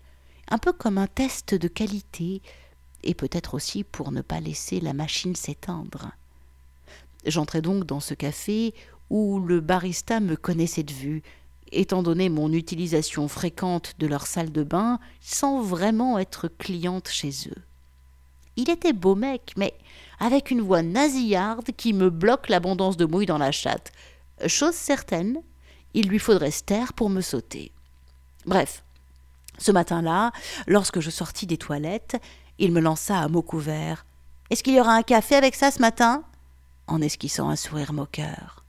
Un 0.49 0.59
peu 0.59 0.73
comme 0.73 0.99
un 0.99 1.07
test 1.07 1.55
de 1.55 1.69
qualité, 1.69 2.43
et 3.03 3.15
peut-être 3.15 3.55
aussi 3.55 3.85
pour 3.85 4.13
ne 4.13 4.21
pas 4.21 4.41
laisser 4.41 4.81
la 4.81 4.93
machine 4.93 5.37
s'éteindre. 5.37 6.13
J'entrai 7.25 7.61
donc 7.63 7.85
dans 7.85 8.01
ce 8.01 8.15
café 8.15 8.75
où 9.11 9.41
le 9.41 9.61
barista 9.61 10.21
me 10.21 10.37
connaissait 10.37 10.83
de 10.83 10.93
vue, 10.93 11.23
étant 11.73 12.03
donné 12.03 12.29
mon 12.29 12.53
utilisation 12.53 13.29
fréquente 13.29 13.95
de 13.99 14.07
leur 14.07 14.27
salle 14.27 14.53
de 14.53 14.63
bain 14.63 14.99
sans 15.21 15.61
vraiment 15.61 16.19
être 16.19 16.49
cliente 16.49 17.09
chez 17.09 17.31
eux. 17.49 17.63
Il 18.57 18.71
était 18.71 18.93
beau 18.93 19.15
mec, 19.15 19.53
mais 19.57 19.75
avec 20.19 20.51
une 20.51 20.61
voix 20.61 20.83
nasillarde 20.83 21.71
qui 21.77 21.93
me 21.93 22.11
bloque 22.11 22.49
l'abondance 22.49 22.97
de 22.97 23.07
mouille 23.07 23.27
dans 23.27 23.39
la 23.39 23.53
chatte. 23.53 23.93
Chose 24.47 24.75
certaine, 24.75 25.43
il 25.95 26.09
lui 26.09 26.19
faudrait 26.19 26.51
se 26.51 26.63
taire 26.63 26.93
pour 26.93 27.11
me 27.11 27.21
sauter. 27.21 27.73
Bref, 28.47 28.85
ce 29.59 29.73
matin-là, 29.73 30.33
lorsque 30.67 31.01
je 31.01 31.11
sortis 31.11 31.47
des 31.47 31.59
toilettes, 31.59 32.17
il 32.59 32.73
me 32.73 32.81
lança 32.81 33.19
à 33.19 33.29
mots 33.29 33.43
couverts. 33.43 34.07
Est-ce 34.51 34.63
qu'il 34.63 34.75
y 34.75 34.81
aura 34.81 34.95
un 34.95 35.03
café 35.03 35.35
avec 35.37 35.55
ça 35.55 35.71
ce 35.71 35.81
matin? 35.81 36.25
en 36.91 37.01
esquissant 37.01 37.49
un 37.49 37.57
sourire 37.57 37.93
moqueur. 37.93 38.65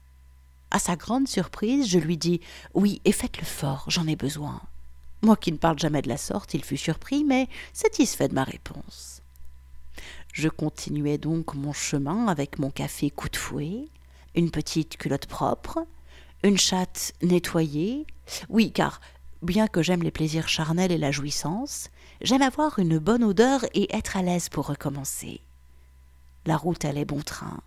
À 0.70 0.78
sa 0.78 0.96
grande 0.96 1.28
surprise, 1.28 1.88
je 1.88 1.98
lui 1.98 2.16
dis 2.16 2.40
Oui, 2.72 3.00
et 3.04 3.12
faites-le 3.12 3.44
fort, 3.44 3.84
j'en 3.88 4.06
ai 4.06 4.16
besoin. 4.16 4.62
Moi 5.22 5.36
qui 5.36 5.52
ne 5.52 5.58
parle 5.58 5.78
jamais 5.78 6.02
de 6.02 6.08
la 6.08 6.16
sorte, 6.16 6.54
il 6.54 6.64
fut 6.64 6.76
surpris, 6.76 7.24
mais 7.24 7.48
satisfait 7.72 8.28
de 8.28 8.34
ma 8.34 8.44
réponse. 8.44 9.22
Je 10.32 10.48
continuai 10.48 11.18
donc 11.18 11.54
mon 11.54 11.72
chemin 11.72 12.28
avec 12.28 12.58
mon 12.58 12.70
café 12.70 13.10
coup 13.10 13.28
de 13.28 13.36
fouet, 13.36 13.88
une 14.34 14.50
petite 14.50 14.96
culotte 14.96 15.26
propre, 15.26 15.84
une 16.42 16.58
chatte 16.58 17.12
nettoyée. 17.22 18.06
Oui, 18.48 18.72
car, 18.72 19.00
bien 19.42 19.66
que 19.66 19.82
j'aime 19.82 20.02
les 20.02 20.10
plaisirs 20.10 20.48
charnels 20.48 20.92
et 20.92 20.98
la 20.98 21.10
jouissance, 21.10 21.88
j'aime 22.20 22.42
avoir 22.42 22.78
une 22.78 22.98
bonne 22.98 23.24
odeur 23.24 23.64
et 23.74 23.94
être 23.94 24.16
à 24.16 24.22
l'aise 24.22 24.48
pour 24.48 24.66
recommencer. 24.66 25.40
La 26.46 26.56
route 26.56 26.84
allait 26.84 27.04
bon 27.04 27.20
train. 27.20 27.60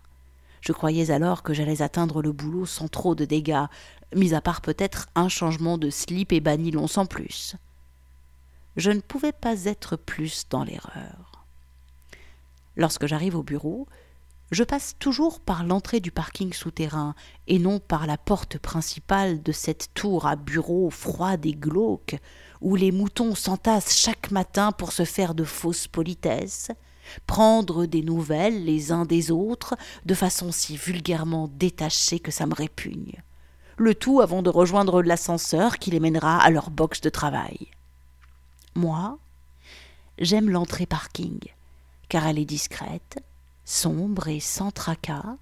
Je 0.60 0.72
croyais 0.72 1.10
alors 1.10 1.42
que 1.42 1.54
j'allais 1.54 1.80
atteindre 1.80 2.22
le 2.22 2.32
boulot 2.32 2.66
sans 2.66 2.88
trop 2.88 3.14
de 3.14 3.24
dégâts, 3.24 3.66
mis 4.14 4.34
à 4.34 4.40
part 4.40 4.60
peut-être 4.60 5.08
un 5.14 5.28
changement 5.28 5.78
de 5.78 5.90
slip 5.90 6.32
et 6.32 6.40
banilon 6.40 6.86
sans 6.86 7.06
plus. 7.06 7.56
Je 8.76 8.90
ne 8.90 9.00
pouvais 9.00 9.32
pas 9.32 9.64
être 9.64 9.96
plus 9.96 10.46
dans 10.50 10.64
l'erreur. 10.64 11.46
Lorsque 12.76 13.06
j'arrive 13.06 13.36
au 13.36 13.42
bureau, 13.42 13.86
je 14.50 14.62
passe 14.62 14.94
toujours 14.98 15.40
par 15.40 15.64
l'entrée 15.64 16.00
du 16.00 16.10
parking 16.10 16.52
souterrain 16.52 17.14
et 17.48 17.58
non 17.58 17.80
par 17.80 18.06
la 18.06 18.16
porte 18.16 18.58
principale 18.58 19.42
de 19.42 19.52
cette 19.52 19.92
tour 19.94 20.26
à 20.26 20.36
bureaux 20.36 20.90
froide 20.90 21.44
et 21.46 21.52
glauque 21.52 22.16
où 22.60 22.76
les 22.76 22.92
moutons 22.92 23.34
s'entassent 23.34 23.96
chaque 23.96 24.30
matin 24.30 24.72
pour 24.72 24.92
se 24.92 25.04
faire 25.04 25.34
de 25.34 25.44
fausses 25.44 25.88
politesses 25.88 26.70
prendre 27.26 27.86
des 27.86 28.02
nouvelles 28.02 28.64
les 28.64 28.92
uns 28.92 29.04
des 29.04 29.30
autres 29.30 29.74
de 30.04 30.14
façon 30.14 30.52
si 30.52 30.76
vulgairement 30.76 31.48
détachée 31.48 32.20
que 32.20 32.30
ça 32.30 32.46
me 32.46 32.54
répugne. 32.54 33.22
Le 33.76 33.94
tout 33.94 34.20
avant 34.20 34.42
de 34.42 34.50
rejoindre 34.50 35.02
l'ascenseur 35.02 35.78
qui 35.78 35.90
les 35.90 36.00
mènera 36.00 36.38
à 36.38 36.50
leur 36.50 36.70
box 36.70 37.00
de 37.00 37.10
travail. 37.10 37.68
Moi, 38.74 39.18
j'aime 40.18 40.50
l'entrée 40.50 40.86
parking, 40.86 41.38
car 42.08 42.26
elle 42.26 42.38
est 42.38 42.46
discrète, 42.46 43.18
sombre 43.66 44.28
et 44.28 44.40
sans 44.40 44.70
tracas, 44.70 45.36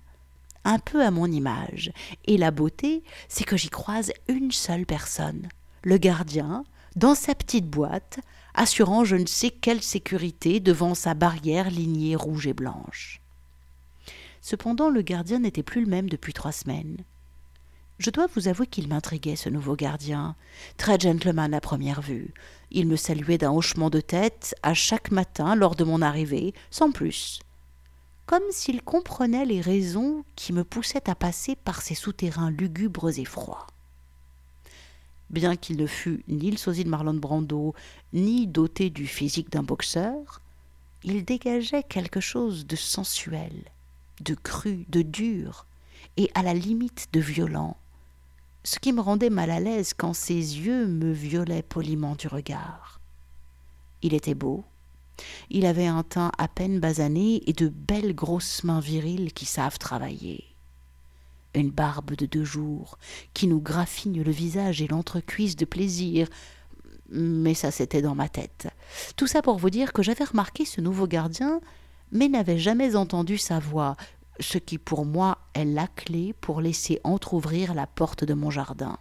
un 0.64 0.78
peu 0.78 1.04
à 1.04 1.12
mon 1.12 1.31
image, 1.31 1.93
et 2.25 2.38
la 2.38 2.50
beauté, 2.50 3.04
c'est 3.28 3.45
que 3.45 3.57
j'y 3.57 3.69
croise 3.69 4.12
une 4.28 4.50
seule 4.50 4.87
personne, 4.87 5.49
le 5.83 5.99
gardien, 5.99 6.64
dans 6.97 7.14
sa 7.14 7.35
petite 7.35 7.69
boîte, 7.69 8.19
assurant 8.54 9.04
je 9.04 9.16
ne 9.16 9.26
sais 9.26 9.50
quelle 9.50 9.83
sécurité 9.83 10.59
devant 10.59 10.95
sa 10.95 11.14
barrière 11.14 11.71
lignée 11.71 12.16
rouge 12.16 12.47
et 12.47 12.54
blanche. 12.54 13.21
Cependant, 14.40 14.90
le 14.90 15.02
gardien 15.02 15.40
n'était 15.40 15.62
plus 15.62 15.85
le 15.85 15.90
même 15.90 16.09
depuis 16.09 16.33
trois 16.33 16.52
semaines. 16.52 16.99
Je 17.99 18.11
dois 18.11 18.26
vous 18.35 18.49
avouer 18.49 18.66
qu'il 18.66 18.88
m'intriguait, 18.88 19.37
ce 19.37 19.49
nouveau 19.49 19.76
gardien, 19.76 20.35
très 20.76 20.99
gentleman 20.99 21.54
à 21.54 21.61
première 21.61 22.00
vue. 22.00 22.35
Il 22.71 22.87
me 22.87 22.97
saluait 22.97 23.38
d'un 23.38 23.52
hochement 23.52 23.90
de 23.90 24.00
tête 24.00 24.54
à 24.62 24.75
chaque 24.75 25.11
matin 25.11 25.54
lors 25.54 25.76
de 25.76 25.85
mon 25.85 26.02
arrivée, 26.02 26.54
sans 26.71 26.90
plus, 26.90 27.40
comme 28.26 28.43
s'il 28.50 28.83
comprenait 28.83 29.45
les 29.45 29.61
raisons 29.61 30.25
qui 30.37 30.52
me 30.52 30.64
poussaient 30.64 31.09
à 31.11 31.14
passer 31.14 31.57
par 31.57 31.83
ces 31.83 31.95
souterrains 31.95 32.50
lugubres 32.50 33.19
et 33.19 33.25
froids 33.25 33.66
bien 35.35 35.57
qu'il 35.57 35.76
ne 35.76 35.87
fût 35.87 36.23
ni 36.28 36.50
le 36.50 36.57
sosie 36.57 36.85
de 36.85 36.88
Marlon 36.88 37.14
Brando, 37.14 37.75
ni 38.12 38.47
doté 38.47 38.88
du 38.88 39.07
physique 39.07 39.50
d'un 39.50 39.62
boxeur, 39.62 40.40
il 41.02 41.25
dégageait 41.25 41.83
quelque 41.83 42.21
chose 42.21 42.66
de 42.66 42.76
sensuel, 42.76 43.52
de 44.23 44.35
cru, 44.35 44.87
de 44.88 45.02
dur, 45.02 45.66
et 46.16 46.31
à 46.35 46.43
la 46.43 46.54
limite 46.54 47.09
de 47.12 47.21
violent, 47.21 47.76
ce 48.62 48.78
qui 48.78 48.93
me 48.93 49.00
rendait 49.00 49.31
mal 49.31 49.50
à 49.50 49.61
l'aise 49.61 49.93
quand 49.93 50.14
ses 50.14 50.35
yeux 50.35 50.87
me 50.87 51.12
violaient 51.12 51.62
poliment 51.62 52.14
du 52.14 52.28
regard. 52.28 53.00
Il 54.02 54.14
était 54.14 54.35
beau, 54.35 54.64
il 55.50 55.66
avait 55.66 55.87
un 55.87 56.02
teint 56.02 56.33
à 56.38 56.49
peine 56.49 56.80
basané 56.80 57.42
et 57.49 57.52
de 57.52 57.68
belles 57.68 58.14
grosses 58.14 58.64
mains 58.64 58.80
viriles 58.80 59.33
qui 59.33 59.47
savent 59.47 59.78
travailler 59.78 60.54
une 61.54 61.71
barbe 61.71 62.14
de 62.14 62.26
deux 62.26 62.44
jours, 62.44 62.99
qui 63.33 63.47
nous 63.47 63.61
graffigne 63.61 64.23
le 64.23 64.30
visage 64.30 64.83
et 64.83 64.88
l'entrecuisse 64.88 65.56
de 65.56 65.64
plaisir. 65.64 66.28
Mais 67.11 67.54
ça, 67.54 67.71
c'était 67.71 68.02
dans 68.02 68.14
ma 68.14 68.28
tête. 68.28 68.68
Tout 69.16 69.26
ça 69.26 69.42
pour 69.42 69.59
vous 69.59 69.71
dire 69.71 69.92
que 69.92 70.02
j'avais 70.02 70.25
remarqué 70.25 70.64
ce 70.64 70.80
nouveau 70.80 71.06
gardien, 71.06 71.61
mais 72.12 72.28
n'avais 72.28 72.59
jamais 72.59 72.97
entendu 72.97 73.38
sa 73.38 73.59
voix, 73.59 73.97
ce 74.40 74.59
qui 74.59 74.78
pour 74.78 75.04
moi 75.04 75.38
est 75.54 75.64
la 75.64 75.87
clé 75.87 76.35
pour 76.40 76.61
laisser 76.61 77.00
entr'ouvrir 77.04 77.75
la 77.75 77.87
porte 77.87 78.25
de 78.25 78.35
mon 78.35 78.50
jardin. 78.50 78.99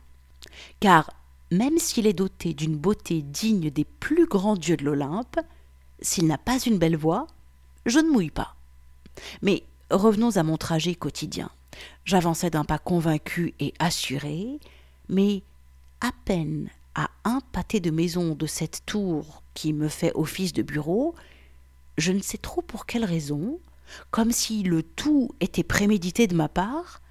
Car, 0.80 1.12
même 1.52 1.78
s'il 1.78 2.08
est 2.08 2.14
doté 2.14 2.54
d'une 2.54 2.78
beauté 2.78 3.22
digne 3.22 3.70
des 3.70 3.86
plus 3.86 4.28
grands 4.28 4.56
dieux 4.56 4.78
de 4.78 4.86
l'Olympe, 4.86 5.40
s'il 6.04 6.28
n'a 6.28 6.38
pas 6.38 6.60
une 6.60 6.78
belle 6.78 6.98
voix, 6.98 7.26
je 7.88 7.98
ne 7.98 8.10
mouille 8.10 8.30
pas. 8.30 8.56
Mais 9.42 9.64
revenons 9.90 10.38
à 10.38 10.44
mon 10.44 10.58
trajet 10.58 10.94
quotidien. 10.94 11.50
J'avançais 12.06 12.52
d'un 12.52 12.66
pas 12.66 12.78
convaincu 12.78 13.56
et 13.60 13.74
assuré, 13.80 14.60
mais 15.10 15.42
à 16.02 16.12
peine 16.26 16.70
à 16.96 17.10
un 17.24 17.40
pâté 17.52 17.80
de 17.80 17.90
maison 17.90 18.36
de 18.36 18.46
cette 18.46 18.86
tour 18.86 19.42
qui 19.56 19.74
me 19.74 19.88
fait 19.88 20.12
office 20.14 20.54
de 20.54 20.62
bureau, 20.62 21.16
je 21.98 22.12
ne 22.12 22.22
sais 22.22 22.38
trop 22.38 22.62
pour 22.62 22.86
quelle 22.86 23.06
raison, 23.06 23.60
comme 24.12 24.32
si 24.32 24.64
le 24.64 24.84
tout 24.84 25.32
était 25.40 25.64
prémédité 25.64 26.28
de 26.28 26.36
ma 26.36 26.50
part, 26.50 27.02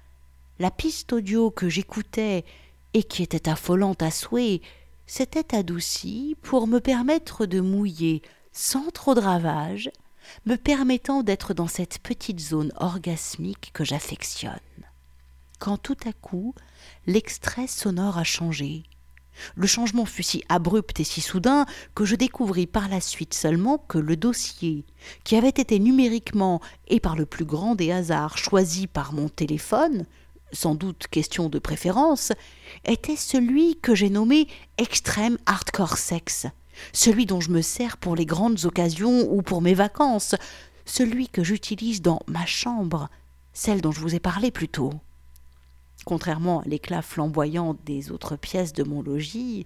la 0.59 0.71
piste 0.71 1.11
audio 1.11 1.51
que 1.51 1.67
j'écoutais 1.67 2.45
et 2.93 3.03
qui 3.03 3.23
était 3.23 3.49
affolante 3.49 4.01
à 4.01 4.11
souhait 4.11 4.61
s'était 5.05 5.55
adoucie 5.55 6.37
pour 6.41 6.67
me 6.67 6.79
permettre 6.79 7.45
de 7.45 7.59
mouiller 7.59 8.21
sans 8.53 8.91
trop 8.91 9.15
de 9.15 9.19
ravages 9.19 9.91
me 10.45 10.55
permettant 10.55 11.23
d'être 11.23 11.53
dans 11.53 11.67
cette 11.67 11.99
petite 11.99 12.39
zone 12.39 12.71
orgasmique 12.77 13.71
que 13.73 13.83
j'affectionne. 13.83 14.53
Quand 15.59 15.77
tout 15.77 15.97
à 16.05 16.13
coup, 16.13 16.53
l'extrait 17.07 17.67
sonore 17.67 18.17
a 18.17 18.23
changé. 18.23 18.83
Le 19.55 19.65
changement 19.65 20.05
fut 20.05 20.23
si 20.23 20.43
abrupt 20.47 20.99
et 20.99 21.03
si 21.03 21.19
soudain 21.19 21.65
que 21.95 22.05
je 22.05 22.15
découvris 22.15 22.67
par 22.67 22.87
la 22.87 23.01
suite 23.01 23.33
seulement 23.33 23.79
que 23.79 23.97
le 23.97 24.15
dossier, 24.15 24.85
qui 25.23 25.35
avait 25.35 25.49
été 25.49 25.79
numériquement 25.79 26.61
et 26.87 26.99
par 26.99 27.15
le 27.15 27.25
plus 27.25 27.45
grand 27.45 27.73
des 27.73 27.91
hasards 27.91 28.37
choisi 28.37 28.85
par 28.85 29.13
mon 29.13 29.29
téléphone, 29.29 30.05
sans 30.51 30.75
doute 30.75 31.07
question 31.07 31.49
de 31.49 31.57
préférence, 31.57 32.31
était 32.85 33.15
celui 33.15 33.79
que 33.79 33.95
j'ai 33.95 34.09
nommé 34.09 34.47
extrême 34.77 35.37
hardcore 35.47 35.97
sexe, 35.97 36.45
celui 36.91 37.25
dont 37.25 37.41
je 37.41 37.51
me 37.51 37.61
sers 37.61 37.97
pour 37.97 38.15
les 38.15 38.25
grandes 38.25 38.65
occasions 38.65 39.31
ou 39.31 39.41
pour 39.41 39.61
mes 39.61 39.73
vacances, 39.73 40.35
celui 40.85 41.27
que 41.29 41.43
j'utilise 41.43 42.01
dans 42.01 42.19
ma 42.27 42.45
chambre, 42.45 43.09
celle 43.53 43.81
dont 43.81 43.91
je 43.91 43.99
vous 43.99 44.15
ai 44.15 44.19
parlé 44.19 44.51
plus 44.51 44.69
tôt. 44.69 44.93
Contrairement 46.05 46.61
à 46.61 46.65
l'éclat 46.65 47.01
flamboyant 47.01 47.77
des 47.85 48.11
autres 48.11 48.35
pièces 48.35 48.73
de 48.73 48.83
mon 48.83 49.01
logis, 49.01 49.65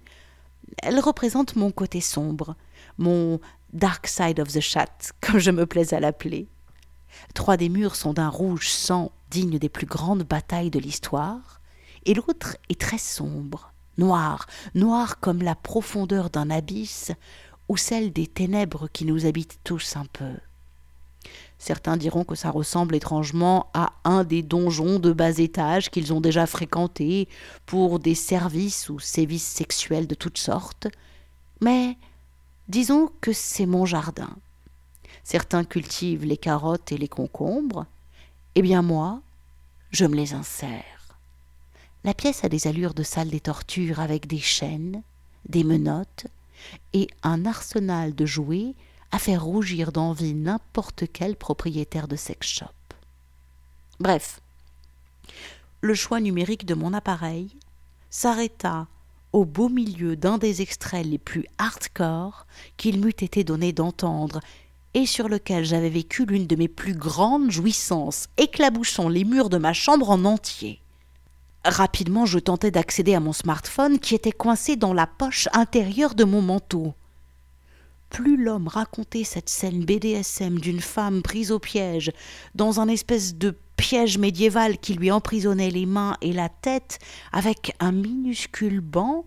elle 0.82 1.00
représente 1.00 1.56
mon 1.56 1.72
côté 1.72 2.00
sombre, 2.00 2.54
mon 2.98 3.40
dark 3.72 4.06
side 4.06 4.40
of 4.40 4.52
the 4.52 4.60
chat, 4.60 5.12
comme 5.20 5.38
je 5.38 5.50
me 5.50 5.66
plais 5.66 5.94
à 5.94 6.00
l'appeler. 6.00 6.46
Trois 7.34 7.56
des 7.56 7.68
murs 7.68 7.96
sont 7.96 8.12
d'un 8.12 8.28
rouge 8.28 8.68
sang 8.68 9.10
digne 9.30 9.58
des 9.58 9.68
plus 9.68 9.86
grandes 9.86 10.22
batailles 10.22 10.70
de 10.70 10.78
l'histoire, 10.78 11.60
et 12.04 12.14
l'autre 12.14 12.56
est 12.68 12.80
très 12.80 12.98
sombre, 12.98 13.72
noir, 13.98 14.46
noir 14.74 15.20
comme 15.20 15.42
la 15.42 15.54
profondeur 15.54 16.30
d'un 16.30 16.50
abysse 16.50 17.12
ou 17.68 17.76
celle 17.76 18.12
des 18.12 18.26
ténèbres 18.26 18.88
qui 18.92 19.04
nous 19.04 19.26
habitent 19.26 19.58
tous 19.64 19.96
un 19.96 20.06
peu. 20.06 20.32
Certains 21.58 21.96
diront 21.96 22.24
que 22.24 22.36
ça 22.36 22.50
ressemble 22.50 22.94
étrangement 22.94 23.68
à 23.74 23.92
un 24.04 24.22
des 24.22 24.42
donjons 24.42 25.00
de 25.00 25.12
bas 25.12 25.38
étage 25.38 25.90
qu'ils 25.90 26.12
ont 26.12 26.20
déjà 26.20 26.46
fréquentés 26.46 27.28
pour 27.66 27.98
des 27.98 28.14
services 28.14 28.88
ou 28.88 29.00
sévices 29.00 29.46
sexuels 29.46 30.06
de 30.06 30.14
toutes 30.14 30.38
sortes. 30.38 30.86
Mais 31.60 31.96
disons 32.68 33.10
que 33.20 33.32
c'est 33.32 33.66
mon 33.66 33.86
jardin. 33.86 34.30
Certains 35.24 35.64
cultivent 35.64 36.24
les 36.24 36.36
carottes 36.36 36.92
et 36.92 36.96
les 36.96 37.08
concombres. 37.08 37.86
Eh 38.54 38.62
bien 38.62 38.82
moi, 38.82 39.20
je 39.90 40.06
me 40.06 40.14
les 40.14 40.34
insère. 40.34 40.97
La 42.08 42.14
pièce 42.14 42.42
a 42.42 42.48
des 42.48 42.66
allures 42.66 42.94
de 42.94 43.02
salle 43.02 43.28
des 43.28 43.40
tortures 43.40 44.00
avec 44.00 44.26
des 44.26 44.38
chaînes, 44.38 45.02
des 45.46 45.62
menottes 45.62 46.26
et 46.94 47.06
un 47.22 47.44
arsenal 47.44 48.14
de 48.14 48.24
jouets 48.24 48.74
à 49.12 49.18
faire 49.18 49.44
rougir 49.44 49.92
d'envie 49.92 50.32
n'importe 50.32 51.04
quel 51.12 51.36
propriétaire 51.36 52.08
de 52.08 52.16
sex 52.16 52.48
shop. 52.48 52.94
Bref, 54.00 54.40
le 55.82 55.92
choix 55.92 56.18
numérique 56.18 56.64
de 56.64 56.72
mon 56.72 56.94
appareil 56.94 57.50
s'arrêta 58.08 58.86
au 59.34 59.44
beau 59.44 59.68
milieu 59.68 60.16
d'un 60.16 60.38
des 60.38 60.62
extraits 60.62 61.04
les 61.04 61.18
plus 61.18 61.44
hardcore 61.58 62.46
qu'il 62.78 63.04
m'eût 63.04 63.10
été 63.10 63.44
donné 63.44 63.74
d'entendre 63.74 64.40
et 64.94 65.04
sur 65.04 65.28
lequel 65.28 65.66
j'avais 65.66 65.90
vécu 65.90 66.24
l'une 66.24 66.46
de 66.46 66.56
mes 66.56 66.68
plus 66.68 66.94
grandes 66.94 67.50
jouissances, 67.50 68.28
éclaboussant 68.38 69.10
les 69.10 69.24
murs 69.24 69.50
de 69.50 69.58
ma 69.58 69.74
chambre 69.74 70.08
en 70.08 70.24
entier. 70.24 70.80
Rapidement, 71.68 72.24
je 72.24 72.38
tentai 72.38 72.70
d'accéder 72.70 73.14
à 73.14 73.20
mon 73.20 73.34
smartphone 73.34 73.98
qui 73.98 74.14
était 74.14 74.32
coincé 74.32 74.76
dans 74.76 74.94
la 74.94 75.06
poche 75.06 75.48
intérieure 75.52 76.14
de 76.14 76.24
mon 76.24 76.40
manteau 76.40 76.94
plus 78.10 78.42
l'homme 78.42 78.68
racontait 78.68 79.24
cette 79.24 79.48
scène 79.48 79.84
BDSM 79.84 80.58
d'une 80.58 80.80
femme 80.80 81.22
prise 81.22 81.52
au 81.52 81.58
piège, 81.58 82.12
dans 82.54 82.80
un 82.80 82.88
espèce 82.88 83.34
de 83.34 83.54
piège 83.76 84.18
médiéval 84.18 84.78
qui 84.78 84.94
lui 84.94 85.10
emprisonnait 85.10 85.70
les 85.70 85.86
mains 85.86 86.16
et 86.20 86.32
la 86.32 86.48
tête 86.48 86.98
avec 87.32 87.74
un 87.80 87.92
minuscule 87.92 88.80
banc, 88.80 89.24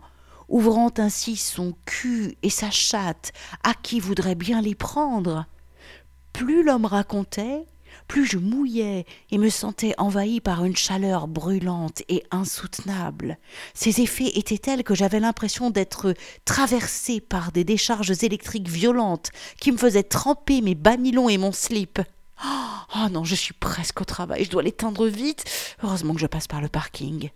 ouvrant 0.49 0.91
ainsi 0.97 1.37
son 1.37 1.75
cul 1.85 2.35
et 2.43 2.49
sa 2.49 2.71
chatte 2.71 3.31
à 3.63 3.73
qui 3.73 3.99
voudrait 3.99 4.35
bien 4.35 4.61
les 4.61 4.75
prendre. 4.75 5.45
Plus 6.33 6.63
l'homme 6.63 6.85
racontait, 6.85 7.65
plus 8.11 8.25
je 8.25 8.37
mouillais 8.37 9.05
et 9.31 9.37
me 9.37 9.49
sentais 9.49 9.93
envahi 9.97 10.41
par 10.41 10.65
une 10.65 10.75
chaleur 10.75 11.29
brûlante 11.29 12.01
et 12.09 12.25
insoutenable. 12.29 13.37
Ces 13.73 14.01
effets 14.01 14.37
étaient 14.37 14.57
tels 14.57 14.83
que 14.83 14.95
j'avais 14.95 15.21
l'impression 15.21 15.69
d'être 15.69 16.13
traversé 16.43 17.21
par 17.21 17.53
des 17.53 17.63
décharges 17.63 18.21
électriques 18.25 18.67
violentes 18.67 19.29
qui 19.61 19.71
me 19.71 19.77
faisaient 19.77 20.03
tremper 20.03 20.59
mes 20.59 20.75
banilons 20.75 21.29
et 21.29 21.37
mon 21.37 21.53
slip. 21.53 22.01
Oh 22.43 23.07
non, 23.09 23.23
je 23.23 23.33
suis 23.33 23.53
presque 23.53 24.01
au 24.01 24.05
travail, 24.05 24.43
je 24.43 24.49
dois 24.49 24.63
l'éteindre 24.63 25.07
vite. 25.07 25.45
Heureusement 25.81 26.13
que 26.13 26.19
je 26.19 26.27
passe 26.27 26.47
par 26.47 26.59
le 26.59 26.67
parking. 26.67 27.29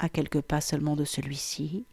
À 0.00 0.08
quelques 0.08 0.40
pas 0.40 0.60
seulement 0.60 0.96
de 0.96 1.04
celui-ci, 1.04 1.84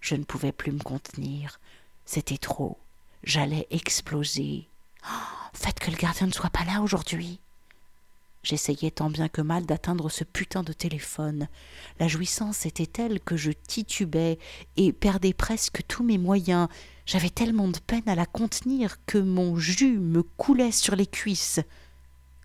je 0.00 0.14
ne 0.14 0.24
pouvais 0.24 0.52
plus 0.52 0.72
me 0.72 0.82
contenir. 0.82 1.60
C'était 2.06 2.38
trop. 2.38 2.78
J'allais 3.24 3.66
exploser. 3.70 4.69
Oh 5.06 5.30
Faites 5.52 5.78
que 5.78 5.90
le 5.90 5.96
gardien 5.96 6.26
ne 6.26 6.32
soit 6.32 6.50
pas 6.50 6.64
là 6.64 6.80
aujourd'hui. 6.80 7.40
J'essayais 8.42 8.90
tant 8.90 9.10
bien 9.10 9.28
que 9.28 9.42
mal 9.42 9.66
d'atteindre 9.66 10.08
ce 10.08 10.24
putain 10.24 10.62
de 10.62 10.72
téléphone. 10.72 11.48
La 11.98 12.08
jouissance 12.08 12.64
était 12.64 12.86
telle 12.86 13.20
que 13.20 13.36
je 13.36 13.50
titubais 13.50 14.38
et 14.78 14.92
perdais 14.92 15.34
presque 15.34 15.82
tous 15.86 16.02
mes 16.02 16.16
moyens. 16.16 16.68
J'avais 17.04 17.28
tellement 17.28 17.68
de 17.68 17.78
peine 17.78 18.08
à 18.08 18.14
la 18.14 18.24
contenir 18.24 18.96
que 19.04 19.18
mon 19.18 19.56
jus 19.56 19.98
me 19.98 20.22
coulait 20.22 20.72
sur 20.72 20.96
les 20.96 21.06
cuisses. 21.06 21.60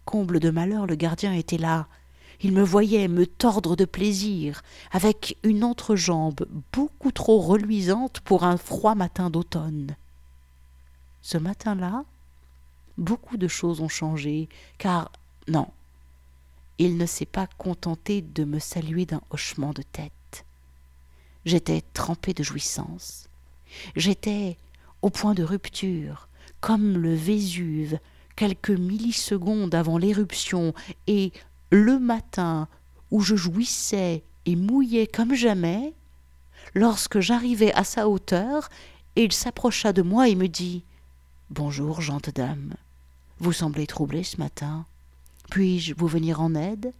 Comble 0.03 0.41
de 0.41 0.49
malheur, 0.49 0.85
le 0.85 0.95
gardien 0.95 1.33
était 1.33 1.57
là. 1.57 1.87
Il 2.41 2.51
me 2.51 2.63
voyait 2.63 3.07
me 3.07 3.25
tordre 3.25 3.77
de 3.77 3.85
plaisir, 3.85 4.61
avec 4.91 5.37
une 5.43 5.63
entrejambe 5.63 6.45
beaucoup 6.73 7.13
trop 7.13 7.39
reluisante 7.39 8.19
pour 8.19 8.43
un 8.43 8.57
froid 8.57 8.95
matin 8.95 9.29
d'automne. 9.29 9.95
Ce 11.21 11.37
matin-là, 11.37 12.03
beaucoup 12.97 13.37
de 13.37 13.47
choses 13.47 13.81
ont 13.81 13.89
changé, 13.89 14.49
car 14.77 15.11
non, 15.47 15.67
il 16.77 16.97
ne 16.97 17.05
s'est 17.05 17.25
pas 17.25 17.47
contenté 17.57 18.21
de 18.21 18.43
me 18.43 18.59
saluer 18.59 19.05
d'un 19.05 19.21
hochement 19.29 19.73
de 19.73 19.81
tête. 19.81 20.45
J'étais 21.45 21.81
trempé 21.93 22.33
de 22.33 22.43
jouissance. 22.43 23.29
J'étais 23.95 24.57
au 25.01 25.09
point 25.09 25.33
de 25.33 25.43
rupture, 25.43 26.27
comme 26.59 26.97
le 26.97 27.13
Vésuve, 27.13 27.99
quelques 28.35 28.71
millisecondes 28.71 29.75
avant 29.75 29.97
l'éruption, 29.97 30.73
et 31.07 31.31
le 31.69 31.99
matin 31.99 32.67
où 33.11 33.21
je 33.21 33.35
jouissais 33.35 34.23
et 34.45 34.55
mouillais 34.55 35.07
comme 35.07 35.35
jamais, 35.35 35.93
lorsque 36.73 37.19
j'arrivai 37.19 37.71
à 37.73 37.83
sa 37.83 38.09
hauteur, 38.09 38.69
il 39.15 39.31
s'approcha 39.31 39.93
de 39.93 40.01
moi 40.01 40.27
et 40.27 40.35
me 40.35 40.47
dit 40.47 40.83
Bonjour, 41.49 42.01
gente 42.01 42.29
dame. 42.31 42.73
Vous 43.39 43.51
semblez 43.51 43.85
troublé 43.85 44.23
ce 44.23 44.37
matin. 44.37 44.85
Puis-je 45.51 45.93
vous 45.93 46.07
venir 46.07 46.41
en 46.41 46.55
aide? 46.55 46.93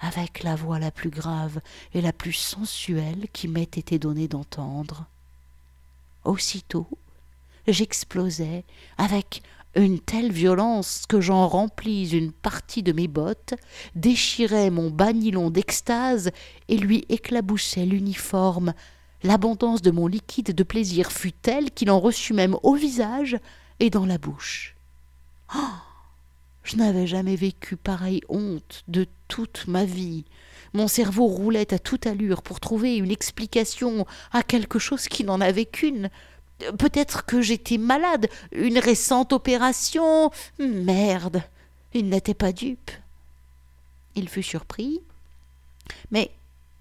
Avec 0.00 0.42
la 0.42 0.56
voix 0.56 0.80
la 0.80 0.90
plus 0.90 1.10
grave 1.10 1.60
et 1.94 2.00
la 2.00 2.12
plus 2.12 2.32
sensuelle 2.32 3.26
qui 3.32 3.46
m'ait 3.46 3.62
été 3.62 4.00
donnée 4.00 4.26
d'entendre. 4.26 5.06
Aussitôt, 6.24 6.88
j'explosai 7.68 8.64
avec 8.98 9.42
une 9.76 10.00
telle 10.00 10.32
violence 10.32 11.04
que 11.08 11.20
j'en 11.20 11.46
remplis 11.46 12.10
une 12.10 12.32
partie 12.32 12.82
de 12.82 12.92
mes 12.92 13.06
bottes, 13.06 13.54
déchirai 13.94 14.70
mon 14.70 14.90
banilon 14.90 15.50
d'extase 15.50 16.32
et 16.68 16.76
lui 16.76 17.04
éclaboussai 17.08 17.86
l'uniforme. 17.86 18.74
L'abondance 19.22 19.80
de 19.80 19.92
mon 19.92 20.08
liquide 20.08 20.52
de 20.54 20.62
plaisir 20.64 21.12
fut 21.12 21.32
telle 21.32 21.70
qu'il 21.70 21.90
en 21.90 22.00
reçut 22.00 22.34
même 22.34 22.56
au 22.64 22.74
visage 22.74 23.38
et 23.78 23.90
dans 23.90 24.04
la 24.06 24.18
bouche. 24.18 24.71
Oh 25.54 25.82
je 26.64 26.76
n'avais 26.76 27.06
jamais 27.06 27.36
vécu 27.36 27.76
pareille 27.76 28.22
honte 28.28 28.84
de 28.88 29.06
toute 29.28 29.66
ma 29.66 29.84
vie. 29.84 30.24
Mon 30.74 30.88
cerveau 30.88 31.26
roulait 31.26 31.74
à 31.74 31.78
toute 31.78 32.06
allure 32.06 32.42
pour 32.42 32.60
trouver 32.60 32.96
une 32.96 33.10
explication 33.10 34.06
à 34.32 34.42
quelque 34.42 34.78
chose 34.78 35.08
qui 35.08 35.24
n'en 35.24 35.40
avait 35.40 35.66
qu'une. 35.66 36.08
Peut-être 36.78 37.26
que 37.26 37.42
j'étais 37.42 37.78
malade, 37.78 38.28
une 38.52 38.78
récente 38.78 39.32
opération. 39.32 40.30
Merde. 40.58 41.42
Il 41.94 42.08
n'était 42.08 42.34
pas 42.34 42.52
dupe. 42.52 42.90
Il 44.14 44.28
fut 44.28 44.42
surpris, 44.42 45.00
mais 46.10 46.30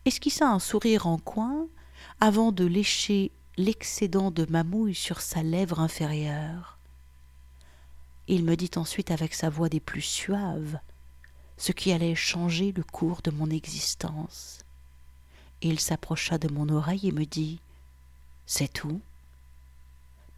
esquissa 0.05 0.47
un 0.47 0.59
sourire 0.59 1.07
en 1.07 1.17
coin 1.17 1.67
avant 2.19 2.51
de 2.51 2.65
lécher 2.65 3.31
l'excédent 3.57 4.31
de 4.31 4.45
ma 4.49 4.63
mouille 4.63 4.95
sur 4.95 5.21
sa 5.21 5.43
lèvre 5.43 5.79
inférieure? 5.79 6.77
Il 8.31 8.45
me 8.45 8.55
dit 8.55 8.71
ensuite 8.77 9.11
avec 9.11 9.33
sa 9.33 9.49
voix 9.49 9.67
des 9.67 9.81
plus 9.81 10.01
suaves 10.01 10.79
ce 11.57 11.73
qui 11.73 11.91
allait 11.91 12.15
changer 12.15 12.71
le 12.71 12.81
cours 12.81 13.21
de 13.21 13.29
mon 13.29 13.49
existence. 13.49 14.59
Il 15.61 15.81
s'approcha 15.81 16.37
de 16.37 16.47
mon 16.47 16.69
oreille 16.69 17.09
et 17.09 17.11
me 17.11 17.25
dit 17.25 17.59
C'est 18.45 18.71
tout 18.71 19.01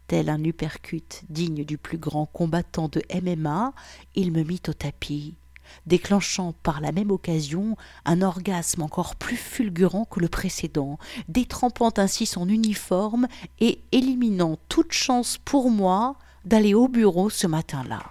Tel 0.08 0.28
un 0.28 0.42
uppercut 0.42 1.22
digne 1.28 1.64
du 1.64 1.78
plus 1.78 1.96
grand 1.96 2.26
combattant 2.26 2.88
de 2.88 3.00
MMA, 3.14 3.72
il 4.16 4.32
me 4.32 4.42
mit 4.42 4.60
au 4.66 4.72
tapis, 4.72 5.36
déclenchant 5.86 6.52
par 6.64 6.80
la 6.80 6.90
même 6.90 7.12
occasion 7.12 7.76
un 8.04 8.22
orgasme 8.22 8.82
encore 8.82 9.14
plus 9.14 9.36
fulgurant 9.36 10.04
que 10.04 10.18
le 10.18 10.28
précédent, 10.28 10.98
détrempant 11.28 11.92
ainsi 11.96 12.26
son 12.26 12.48
uniforme 12.48 13.28
et 13.60 13.80
éliminant 13.92 14.58
toute 14.68 14.92
chance 14.92 15.38
pour 15.38 15.70
moi 15.70 16.16
d'aller 16.44 16.74
au 16.74 16.88
bureau 16.88 17.30
ce 17.30 17.46
matin-là. 17.46 18.02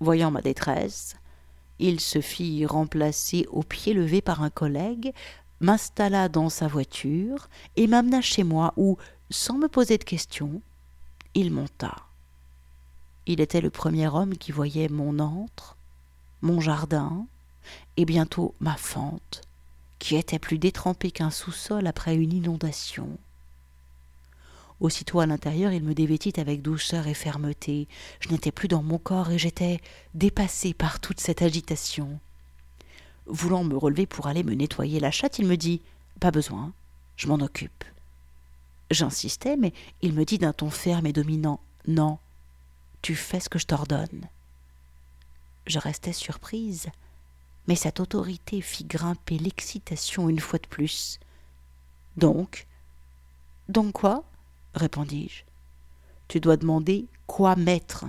Voyant 0.00 0.30
ma 0.30 0.42
détresse, 0.42 1.16
il 1.78 2.00
se 2.00 2.20
fit 2.20 2.66
remplacer 2.66 3.46
au 3.50 3.62
pied 3.62 3.94
levé 3.94 4.20
par 4.20 4.42
un 4.42 4.50
collègue, 4.50 5.12
m'installa 5.60 6.28
dans 6.28 6.48
sa 6.48 6.66
voiture 6.66 7.48
et 7.76 7.86
m'amena 7.86 8.20
chez 8.20 8.44
moi 8.44 8.72
où, 8.76 8.98
sans 9.30 9.58
me 9.58 9.68
poser 9.68 9.98
de 9.98 10.04
questions, 10.04 10.60
il 11.34 11.50
monta. 11.50 11.94
Il 13.26 13.40
était 13.40 13.60
le 13.60 13.70
premier 13.70 14.08
homme 14.08 14.36
qui 14.36 14.52
voyait 14.52 14.88
mon 14.88 15.18
antre, 15.20 15.76
mon 16.40 16.60
jardin, 16.60 17.26
et 17.96 18.04
bientôt 18.04 18.54
ma 18.58 18.76
fente, 18.76 19.42
qui 20.00 20.16
était 20.16 20.40
plus 20.40 20.58
détrempée 20.58 21.12
qu'un 21.12 21.30
sous-sol 21.30 21.86
après 21.86 22.16
une 22.16 22.32
inondation. 22.32 23.16
Aussitôt 24.82 25.20
à 25.20 25.26
l'intérieur, 25.26 25.70
il 25.72 25.84
me 25.84 25.94
dévêtit 25.94 26.40
avec 26.40 26.60
douceur 26.60 27.06
et 27.06 27.14
fermeté. 27.14 27.86
Je 28.18 28.30
n'étais 28.30 28.50
plus 28.50 28.66
dans 28.66 28.82
mon 28.82 28.98
corps 28.98 29.30
et 29.30 29.38
j'étais 29.38 29.80
dépassé 30.14 30.74
par 30.74 30.98
toute 30.98 31.20
cette 31.20 31.40
agitation. 31.40 32.18
Voulant 33.26 33.62
me 33.62 33.76
relever 33.76 34.06
pour 34.06 34.26
aller 34.26 34.42
me 34.42 34.54
nettoyer 34.54 34.98
la 34.98 35.12
chatte, 35.12 35.38
il 35.38 35.46
me 35.46 35.56
dit 35.56 35.82
Pas 36.18 36.32
besoin, 36.32 36.72
je 37.14 37.28
m'en 37.28 37.36
occupe. 37.36 37.84
J'insistais, 38.90 39.56
mais 39.56 39.72
il 40.00 40.14
me 40.14 40.24
dit 40.24 40.38
d'un 40.38 40.52
ton 40.52 40.68
ferme 40.68 41.06
et 41.06 41.12
dominant 41.12 41.60
Non, 41.86 42.18
tu 43.02 43.14
fais 43.14 43.38
ce 43.38 43.48
que 43.48 43.60
je 43.60 43.66
t'ordonne. 43.66 44.28
Je 45.68 45.78
restais 45.78 46.12
surprise, 46.12 46.88
mais 47.68 47.76
cette 47.76 48.00
autorité 48.00 48.60
fit 48.60 48.84
grimper 48.84 49.38
l'excitation 49.38 50.28
une 50.28 50.40
fois 50.40 50.58
de 50.58 50.66
plus. 50.66 51.20
Donc? 52.16 52.66
Donc 53.68 53.92
quoi? 53.92 54.24
Répondis-je. 54.74 55.44
Tu 56.28 56.40
dois 56.40 56.56
demander 56.56 57.06
quoi 57.26 57.56
mettre, 57.56 58.06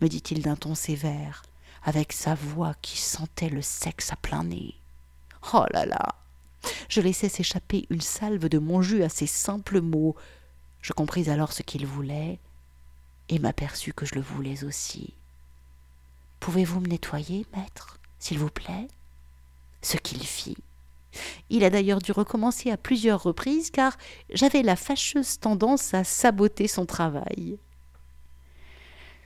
me 0.00 0.08
dit-il 0.08 0.42
d'un 0.42 0.56
ton 0.56 0.74
sévère, 0.74 1.42
avec 1.82 2.12
sa 2.12 2.34
voix 2.34 2.74
qui 2.82 2.98
sentait 2.98 3.48
le 3.48 3.62
sexe 3.62 4.12
à 4.12 4.16
plein 4.16 4.44
nez. 4.44 4.74
Oh 5.52 5.64
là 5.72 5.86
là 5.86 6.14
Je 6.88 7.00
laissai 7.00 7.28
s'échapper 7.28 7.86
une 7.90 8.00
salve 8.00 8.48
de 8.48 8.58
mon 8.58 8.82
jus 8.82 9.02
à 9.02 9.08
ces 9.08 9.26
simples 9.26 9.80
mots. 9.80 10.14
Je 10.80 10.92
compris 10.92 11.28
alors 11.30 11.52
ce 11.52 11.62
qu'il 11.62 11.86
voulait 11.86 12.38
et 13.28 13.38
m'aperçus 13.38 13.92
que 13.92 14.06
je 14.06 14.14
le 14.14 14.20
voulais 14.20 14.64
aussi. 14.64 15.14
Pouvez-vous 16.40 16.80
me 16.80 16.88
nettoyer, 16.88 17.46
maître, 17.56 17.98
s'il 18.18 18.38
vous 18.38 18.50
plaît? 18.50 18.88
Ce 19.80 19.96
qu'il 19.96 20.24
fit. 20.24 20.56
Il 21.50 21.64
a 21.64 21.70
d'ailleurs 21.70 22.00
dû 22.00 22.12
recommencer 22.12 22.70
à 22.70 22.76
plusieurs 22.76 23.22
reprises 23.22 23.70
car 23.70 23.96
j'avais 24.32 24.62
la 24.62 24.76
fâcheuse 24.76 25.38
tendance 25.38 25.94
à 25.94 26.04
saboter 26.04 26.68
son 26.68 26.86
travail. 26.86 27.58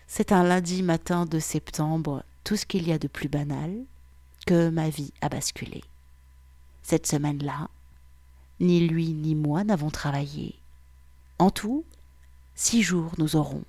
C'est 0.07 0.33
un 0.33 0.45
lundi 0.45 0.83
matin 0.83 1.27
de 1.27 1.39
septembre, 1.39 2.23
tout 2.45 2.57
ce 2.57 2.67
qu'il 2.67 2.87
y 2.87 2.93
a 2.93 2.99
de 2.99 3.09
plus 3.09 3.29
banal, 3.29 3.85
que 4.47 4.69
ma 4.71 4.89
vie 4.89 5.13
a 5.21 5.29
basculé. 5.29 5.83
Cette 6.83 7.07
semaine-là, 7.07 7.69
ni 8.61 8.87
lui 8.87 9.09
ni 9.09 9.35
moi 9.35 9.65
n'avons 9.65 9.91
travaillé. 9.91 10.55
En 11.39 11.51
tout, 11.51 11.85
six 12.55 12.83
jours 12.83 13.13
nous 13.19 13.37
aurons, 13.37 13.65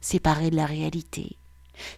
séparés 0.00 0.50
de 0.50 0.56
la 0.56 0.66
réalité, 0.66 1.36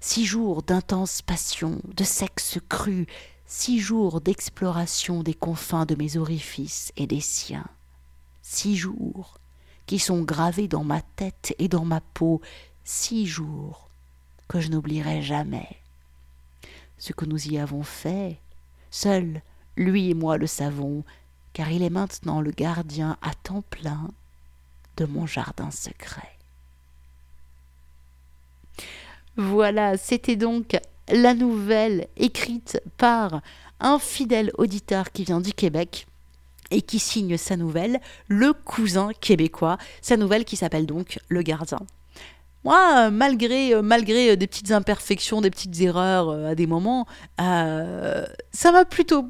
six 0.00 0.26
jours 0.26 0.62
d'intense 0.62 1.22
passion, 1.22 1.80
de 1.84 2.04
sexe 2.04 2.58
cru, 2.68 3.06
six 3.50 3.80
jours 3.80 4.20
d'exploration 4.20 5.24
des 5.24 5.34
confins 5.34 5.84
de 5.84 5.96
mes 5.96 6.16
orifices 6.16 6.92
et 6.96 7.08
des 7.08 7.20
siens, 7.20 7.66
six 8.42 8.76
jours 8.76 9.40
qui 9.86 9.98
sont 9.98 10.22
gravés 10.22 10.68
dans 10.68 10.84
ma 10.84 11.02
tête 11.02 11.52
et 11.58 11.66
dans 11.66 11.84
ma 11.84 12.00
peau, 12.00 12.40
six 12.84 13.26
jours 13.26 13.90
que 14.46 14.60
je 14.60 14.68
n'oublierai 14.68 15.22
jamais. 15.22 15.66
Ce 16.96 17.12
que 17.12 17.24
nous 17.24 17.48
y 17.48 17.58
avons 17.58 17.82
fait, 17.82 18.38
seul 18.92 19.42
lui 19.76 20.10
et 20.10 20.14
moi 20.14 20.38
le 20.38 20.46
savons, 20.46 21.02
car 21.52 21.72
il 21.72 21.82
est 21.82 21.90
maintenant 21.90 22.40
le 22.40 22.52
gardien 22.52 23.18
à 23.20 23.34
temps 23.34 23.64
plein 23.68 24.12
de 24.96 25.06
mon 25.06 25.26
jardin 25.26 25.72
secret. 25.72 26.38
Voilà, 29.36 29.96
c'était 29.96 30.36
donc 30.36 30.78
la 31.12 31.34
nouvelle 31.34 32.08
écrite 32.16 32.80
par 32.96 33.40
un 33.80 33.98
fidèle 33.98 34.50
auditeur 34.58 35.12
qui 35.12 35.24
vient 35.24 35.40
du 35.40 35.52
Québec 35.52 36.06
et 36.70 36.82
qui 36.82 36.98
signe 36.98 37.36
sa 37.36 37.56
nouvelle, 37.56 38.00
le 38.28 38.52
cousin 38.52 39.10
québécois, 39.20 39.78
sa 40.02 40.16
nouvelle 40.16 40.44
qui 40.44 40.56
s'appelle 40.56 40.86
donc 40.86 41.18
Le 41.28 41.42
Gardien. 41.42 41.80
Moi, 42.62 43.10
malgré, 43.10 43.80
malgré 43.82 44.36
des 44.36 44.46
petites 44.46 44.70
imperfections, 44.70 45.40
des 45.40 45.50
petites 45.50 45.80
erreurs 45.80 46.30
à 46.30 46.54
des 46.54 46.66
moments, 46.66 47.06
euh, 47.40 48.26
ça 48.52 48.70
m'a 48.70 48.84
plutôt 48.84 49.24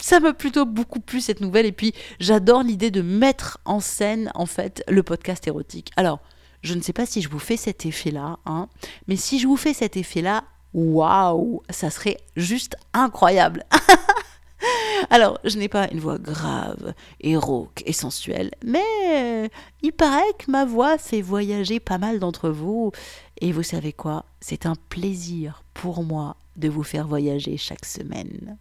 ça 0.00 0.18
m'a 0.18 0.32
plutôt 0.32 0.64
beaucoup 0.64 1.00
plu 1.00 1.20
cette 1.20 1.40
nouvelle 1.40 1.66
et 1.66 1.72
puis 1.72 1.92
j'adore 2.18 2.62
l'idée 2.62 2.90
de 2.90 3.02
mettre 3.02 3.58
en 3.64 3.80
scène 3.80 4.30
en 4.34 4.46
fait 4.46 4.82
le 4.88 5.02
podcast 5.02 5.46
érotique. 5.46 5.90
Alors, 5.96 6.20
je 6.62 6.74
ne 6.74 6.80
sais 6.80 6.92
pas 6.92 7.06
si 7.06 7.22
je 7.22 7.28
vous 7.28 7.38
fais 7.38 7.56
cet 7.56 7.86
effet-là, 7.86 8.38
hein, 8.46 8.68
mais 9.08 9.16
si 9.16 9.38
je 9.38 9.46
vous 9.46 9.56
fais 9.56 9.74
cet 9.74 9.96
effet-là, 9.96 10.44
waouh, 10.74 11.62
ça 11.70 11.90
serait 11.90 12.18
juste 12.36 12.76
incroyable. 12.92 13.64
Alors, 15.10 15.38
je 15.44 15.58
n'ai 15.58 15.68
pas 15.68 15.90
une 15.90 16.00
voix 16.00 16.18
grave 16.18 16.94
et 17.20 17.36
rauque 17.36 17.82
et 17.86 17.92
sensuelle, 17.92 18.50
mais 18.64 19.50
il 19.82 19.92
paraît 19.92 20.32
que 20.38 20.50
ma 20.50 20.64
voix 20.64 20.98
fait 20.98 21.22
voyager 21.22 21.80
pas 21.80 21.98
mal 21.98 22.18
d'entre 22.18 22.50
vous. 22.50 22.92
Et 23.40 23.52
vous 23.52 23.62
savez 23.62 23.92
quoi? 23.92 24.26
C'est 24.40 24.66
un 24.66 24.76
plaisir 24.88 25.62
pour 25.72 26.04
moi 26.04 26.36
de 26.56 26.68
vous 26.68 26.82
faire 26.82 27.08
voyager 27.08 27.56
chaque 27.56 27.86
semaine. 27.86 28.58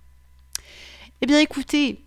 Eh 1.22 1.26
bien 1.26 1.40
écoutez, 1.40 2.02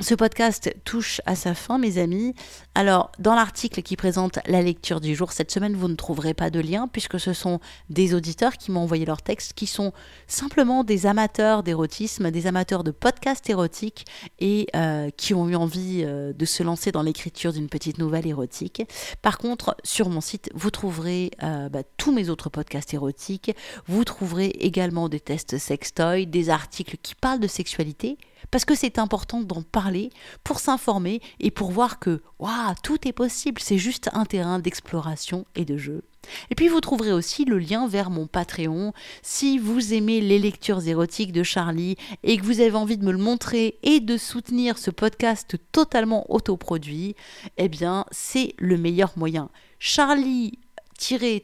ce 0.00 0.14
podcast 0.14 0.74
touche 0.84 1.20
à 1.26 1.36
sa 1.36 1.54
fin, 1.54 1.78
mes 1.78 1.98
amis. 1.98 2.34
Alors, 2.74 3.12
dans 3.18 3.34
l'article 3.34 3.82
qui 3.82 3.94
présente 3.96 4.38
la 4.46 4.62
lecture 4.62 5.00
du 5.00 5.14
jour, 5.14 5.32
cette 5.32 5.50
semaine, 5.50 5.76
vous 5.76 5.86
ne 5.86 5.94
trouverez 5.94 6.34
pas 6.34 6.50
de 6.50 6.60
lien, 6.60 6.88
puisque 6.88 7.20
ce 7.20 7.32
sont 7.32 7.60
des 7.90 8.14
auditeurs 8.14 8.56
qui 8.56 8.72
m'ont 8.72 8.80
envoyé 8.80 9.04
leur 9.04 9.22
texte, 9.22 9.52
qui 9.52 9.66
sont 9.66 9.92
simplement 10.26 10.82
des 10.82 11.06
amateurs 11.06 11.62
d'érotisme, 11.62 12.30
des 12.30 12.46
amateurs 12.46 12.84
de 12.84 12.90
podcasts 12.90 13.48
érotiques, 13.48 14.06
et 14.40 14.66
euh, 14.74 15.10
qui 15.16 15.34
ont 15.34 15.48
eu 15.48 15.54
envie 15.54 16.02
euh, 16.04 16.32
de 16.32 16.44
se 16.46 16.62
lancer 16.62 16.90
dans 16.90 17.02
l'écriture 17.02 17.52
d'une 17.52 17.68
petite 17.68 17.98
nouvelle 17.98 18.26
érotique. 18.26 18.82
Par 19.20 19.38
contre, 19.38 19.76
sur 19.84 20.08
mon 20.08 20.20
site, 20.20 20.50
vous 20.54 20.70
trouverez 20.70 21.30
euh, 21.42 21.68
bah, 21.68 21.82
tous 21.98 22.12
mes 22.12 22.28
autres 22.30 22.48
podcasts 22.48 22.94
érotiques. 22.94 23.54
Vous 23.86 24.04
trouverez 24.04 24.46
également 24.46 25.08
des 25.08 25.20
tests 25.20 25.58
sextoy, 25.58 26.26
des 26.26 26.50
articles 26.50 26.96
qui 27.02 27.14
parlent 27.14 27.40
de 27.40 27.46
sexualité, 27.46 28.16
parce 28.50 28.64
que 28.64 28.74
c'est 28.74 28.98
important 28.98 29.40
d'en 29.40 29.62
parler 29.62 30.10
pour 30.44 30.60
s'informer 30.60 31.20
et 31.40 31.50
pour 31.50 31.70
voir 31.70 31.98
que 31.98 32.22
waouh, 32.38 32.74
tout 32.82 33.06
est 33.06 33.12
possible, 33.12 33.60
c'est 33.60 33.78
juste 33.78 34.10
un 34.12 34.24
terrain 34.24 34.58
d'exploration 34.58 35.46
et 35.54 35.64
de 35.64 35.76
jeu. 35.76 36.02
Et 36.50 36.54
puis 36.54 36.68
vous 36.68 36.80
trouverez 36.80 37.12
aussi 37.12 37.44
le 37.44 37.58
lien 37.58 37.88
vers 37.88 38.10
mon 38.10 38.26
Patreon. 38.26 38.92
Si 39.22 39.58
vous 39.58 39.92
aimez 39.92 40.20
les 40.20 40.38
lectures 40.38 40.86
érotiques 40.86 41.32
de 41.32 41.42
Charlie 41.42 41.96
et 42.22 42.36
que 42.36 42.44
vous 42.44 42.60
avez 42.60 42.76
envie 42.76 42.96
de 42.96 43.04
me 43.04 43.12
le 43.12 43.18
montrer 43.18 43.78
et 43.82 44.00
de 44.00 44.16
soutenir 44.16 44.78
ce 44.78 44.90
podcast 44.90 45.56
totalement 45.72 46.30
autoproduit, 46.32 47.16
eh 47.56 47.68
bien 47.68 48.06
c'est 48.10 48.54
le 48.58 48.76
meilleur 48.76 49.12
moyen. 49.16 49.50
Charlie 49.78 50.58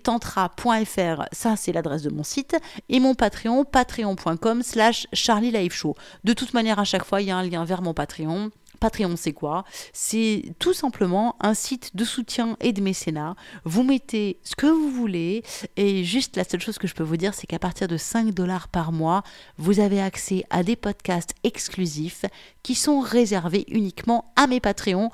tantra.fr, 0.03 1.25
ça 1.33 1.57
c'est 1.57 1.73
l'adresse 1.73 2.03
de 2.03 2.11
mon 2.11 2.23
site, 2.23 2.57
et 2.89 3.01
mon 3.01 3.15
Patreon, 3.15 3.65
patreon.com 3.65 4.63
slash 4.63 5.07
Charlie 5.13 5.71
Show. 5.71 5.95
De 6.25 6.33
toute 6.33 6.55
manière, 6.55 6.79
à 6.79 6.85
chaque 6.85 7.05
fois, 7.05 7.21
il 7.21 7.29
y 7.29 7.31
a 7.31 7.37
un 7.37 7.43
lien 7.43 7.65
vers 7.65 7.83
mon 7.83 7.95
Patreon. 7.95 8.51
Patreon, 8.81 9.17
c'est 9.17 9.33
quoi 9.33 9.65
C'est 9.93 10.55
tout 10.59 10.73
simplement 10.73 11.37
un 11.41 11.55
site 11.55 11.97
de 11.97 12.05
soutien 12.05 12.57
et 12.61 12.73
de 12.73 12.81
mécénat. 12.81 13.35
Vous 13.65 13.83
mettez 13.83 14.39
ce 14.45 14.55
que 14.55 14.67
vous 14.67 14.91
voulez 14.91 15.43
et 15.77 16.05
juste 16.05 16.37
la 16.37 16.45
seule 16.45 16.61
chose 16.61 16.79
que 16.79 16.87
je 16.87 16.95
peux 16.95 17.03
vous 17.03 17.17
dire, 17.17 17.35
c'est 17.35 17.47
qu'à 17.47 17.59
partir 17.59 17.89
de 17.89 17.97
5 17.97 18.33
dollars 18.33 18.69
par 18.69 18.93
mois, 18.93 19.23
vous 19.57 19.81
avez 19.81 20.01
accès 20.01 20.45
à 20.51 20.63
des 20.63 20.77
podcasts 20.77 21.35
exclusifs 21.43 22.25
qui 22.63 22.75
sont 22.75 23.01
réservés 23.01 23.65
uniquement 23.69 24.33
à 24.37 24.47
mes 24.47 24.61
Patreons 24.61 25.11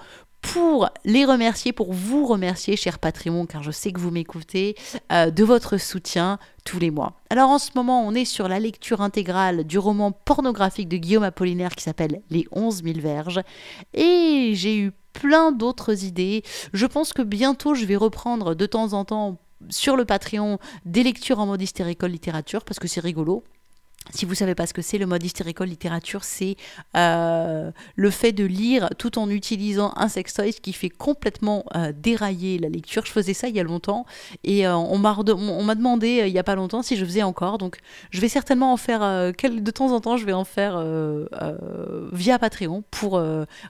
pour 0.52 0.88
les 1.04 1.24
remercier, 1.24 1.72
pour 1.72 1.92
vous 1.92 2.26
remercier, 2.26 2.76
cher 2.76 2.98
Patreon, 2.98 3.46
car 3.46 3.62
je 3.62 3.70
sais 3.70 3.92
que 3.92 4.00
vous 4.00 4.10
m'écoutez, 4.10 4.76
euh, 5.10 5.30
de 5.30 5.44
votre 5.44 5.78
soutien 5.78 6.38
tous 6.64 6.78
les 6.78 6.90
mois. 6.90 7.14
Alors 7.30 7.50
en 7.50 7.58
ce 7.58 7.70
moment, 7.74 8.06
on 8.06 8.14
est 8.14 8.24
sur 8.24 8.48
la 8.48 8.60
lecture 8.60 9.00
intégrale 9.00 9.64
du 9.64 9.78
roman 9.78 10.12
pornographique 10.12 10.88
de 10.88 10.96
Guillaume 10.96 11.22
Apollinaire 11.22 11.74
qui 11.74 11.84
s'appelle 11.84 12.22
Les 12.30 12.46
11 12.52 12.82
000 12.84 13.00
verges. 13.00 13.40
Et 13.94 14.52
j'ai 14.54 14.78
eu 14.78 14.92
plein 15.12 15.50
d'autres 15.50 16.04
idées. 16.04 16.42
Je 16.72 16.86
pense 16.86 17.12
que 17.12 17.22
bientôt, 17.22 17.74
je 17.74 17.84
vais 17.84 17.96
reprendre 17.96 18.54
de 18.54 18.66
temps 18.66 18.92
en 18.92 19.04
temps 19.04 19.38
sur 19.70 19.96
le 19.96 20.04
Patreon 20.04 20.58
des 20.84 21.02
lectures 21.02 21.38
en 21.38 21.46
mode 21.46 21.62
hystéricole 21.62 22.10
littérature, 22.10 22.64
parce 22.64 22.78
que 22.78 22.88
c'est 22.88 23.00
rigolo. 23.00 23.44
Si 24.10 24.26
vous 24.26 24.34
savez 24.34 24.54
pas 24.54 24.66
ce 24.66 24.74
que 24.74 24.82
c'est, 24.82 24.98
le 24.98 25.06
mode 25.06 25.22
hystérical 25.22 25.66
littérature, 25.66 26.24
c'est 26.24 26.56
euh, 26.96 27.70
le 27.96 28.10
fait 28.10 28.32
de 28.32 28.44
lire 28.44 28.90
tout 28.98 29.18
en 29.18 29.30
utilisant 29.30 29.92
un 29.96 30.08
sextoy, 30.08 30.52
qui 30.52 30.72
fait 30.72 30.90
complètement 30.90 31.64
euh, 31.74 31.92
dérailler 31.96 32.58
la 32.58 32.68
lecture. 32.68 33.06
Je 33.06 33.12
faisais 33.12 33.32
ça 33.32 33.48
il 33.48 33.56
y 33.56 33.60
a 33.60 33.62
longtemps 33.62 34.04
et 34.44 34.66
euh, 34.66 34.76
on 34.76 34.98
m'a 34.98 35.74
demandé 35.74 36.24
il 36.26 36.32
y 36.32 36.38
a 36.38 36.44
pas 36.44 36.54
longtemps 36.54 36.82
si 36.82 36.96
je 36.96 37.04
faisais 37.04 37.22
encore. 37.22 37.56
Donc 37.58 37.78
je 38.10 38.20
vais 38.20 38.28
certainement 38.28 38.72
en 38.72 38.76
faire 38.76 39.00
de 39.00 39.70
temps 39.70 39.92
en 39.92 40.00
temps. 40.00 40.16
Je 40.16 40.26
vais 40.26 40.32
en 40.32 40.44
faire 40.44 40.82
via 42.12 42.38
Patreon 42.38 42.84
pour 42.90 43.20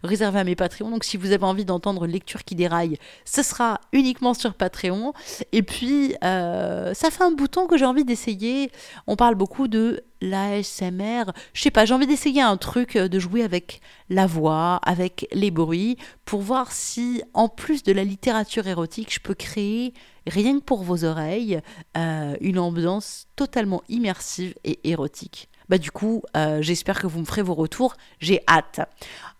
réserver 0.03 0.41
à 0.41 0.45
mes 0.45 0.57
Patreons. 0.57 0.91
Donc 0.91 1.05
si 1.05 1.17
vous 1.17 1.33
avez 1.33 1.45
envie 1.45 1.65
d'entendre 1.65 2.07
lecture 2.07 2.45
qui 2.45 2.55
déraille, 2.55 2.99
ce 3.25 3.43
sera 3.43 3.81
uniquement 3.93 4.35
sur 4.35 4.55
Patreon. 4.55 5.13
Et 5.53 5.63
puis 5.63 6.15
ça 6.21 6.95
fait 6.95 7.23
un 7.23 7.33
bouton 7.33 7.67
que 7.67 7.77
j'ai 7.77 7.87
envie 7.87 8.05
d'essayer. 8.05 8.71
On 9.07 9.17
parle 9.17 9.37
beaucoup 9.37 9.69
de 9.69 10.03
l'ASMR. 10.21 11.25
Je 11.53 11.63
sais 11.63 11.71
pas, 11.71 11.85
j'ai 11.85 11.95
envie 11.95 12.07
d'essayer 12.07 12.43
un 12.43 12.57
truc, 12.57 12.97
euh, 12.97 13.09
de 13.09 13.19
jouer 13.19 13.43
avec 13.43 13.81
la 14.09 14.27
voix, 14.27 14.77
avec 14.85 15.27
les 15.33 15.51
bruits, 15.51 15.97
pour 16.25 16.41
voir 16.41 16.73
si, 16.73 17.23
en 17.35 17.49
plus 17.49 17.83
de 17.83 17.93
la 17.93 18.05
littérature 18.05 18.67
érotique, 18.67 19.13
je 19.13 19.21
peux 19.21 19.35
créer, 19.35 19.95
rien 20.27 20.59
que 20.59 20.65
pour 20.65 20.83
vos 20.83 21.05
oreilles, 21.05 21.61
euh, 21.97 22.37
une 22.41 22.59
ambiance 22.59 23.27
totalement 23.37 23.83
immersive 23.89 24.55
et 24.65 24.89
érotique 24.89 25.49
bah 25.69 25.79
du 25.79 25.91
coup, 25.91 26.23
euh, 26.37 26.63
j'espère 26.63 27.01
que 27.01 27.07
vous 27.07 27.21
me 27.21 27.25
ferez 27.25 27.43
vos 27.43 27.55
retours. 27.55 27.97
J'ai 28.21 28.41
hâte. 28.49 28.81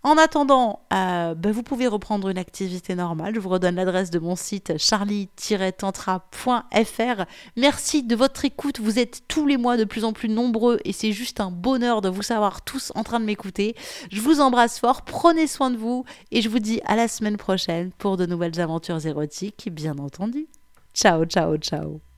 En 0.03 0.19
attendant, 0.19 0.81
euh, 0.93 1.35
bah, 1.35 1.51
vous 1.51 1.63
pouvez 1.63 1.87
reprendre 1.87 2.29
une 2.29 2.37
activité 2.37 2.95
normale. 2.95 3.35
Je 3.35 3.41
vous 3.41 3.49
redonne 3.49 3.77
l'adresse 3.77 4.11
de 4.11 4.19
mon 4.19 4.37
site 4.37 4.77
charlie-tantra.fr. 4.77 7.25
Merci 7.57 8.03
de 8.03 8.15
votre 8.15 8.45
écoute. 8.45 8.81
Vous 8.81 8.99
êtes 8.99 9.23
tous 9.29 9.47
les 9.47 9.57
mois 9.57 9.79
de 9.79 9.85
plus 9.85 10.05
en 10.05 10.13
plus 10.13 10.29
nombreux 10.29 10.79
et 10.85 10.93
c'est 10.93 11.13
juste 11.13 11.41
un 11.41 11.51
bonheur 11.51 12.03
de 12.03 12.11
vous 12.11 12.23
savoir 12.23 12.63
tous 12.63 12.93
en 12.95 13.03
train 13.03 13.19
de 13.19 13.25
m'écouter. 13.25 13.75
Je 14.13 14.21
vous 14.21 14.41
embrasse 14.41 14.79
fort. 14.79 15.03
Prenez 15.03 15.47
soin 15.47 15.71
de 15.71 15.79
vous 15.79 16.05
et 16.31 16.43
je 16.43 16.51
vous 16.51 16.59
dis 16.59 16.83
à 16.85 16.97
la 16.97 17.09
semaine 17.09 17.39
prochaine 17.39 17.91
pour 17.97 18.19
de 18.19 18.27
nouvelles 18.27 18.61
aventures 18.61 19.07
érotiques, 19.07 19.71
bien 19.73 19.97
entendu. 19.99 20.49
Ciao, 20.93 21.25
ciao, 21.25 21.57
ciao. 21.57 22.14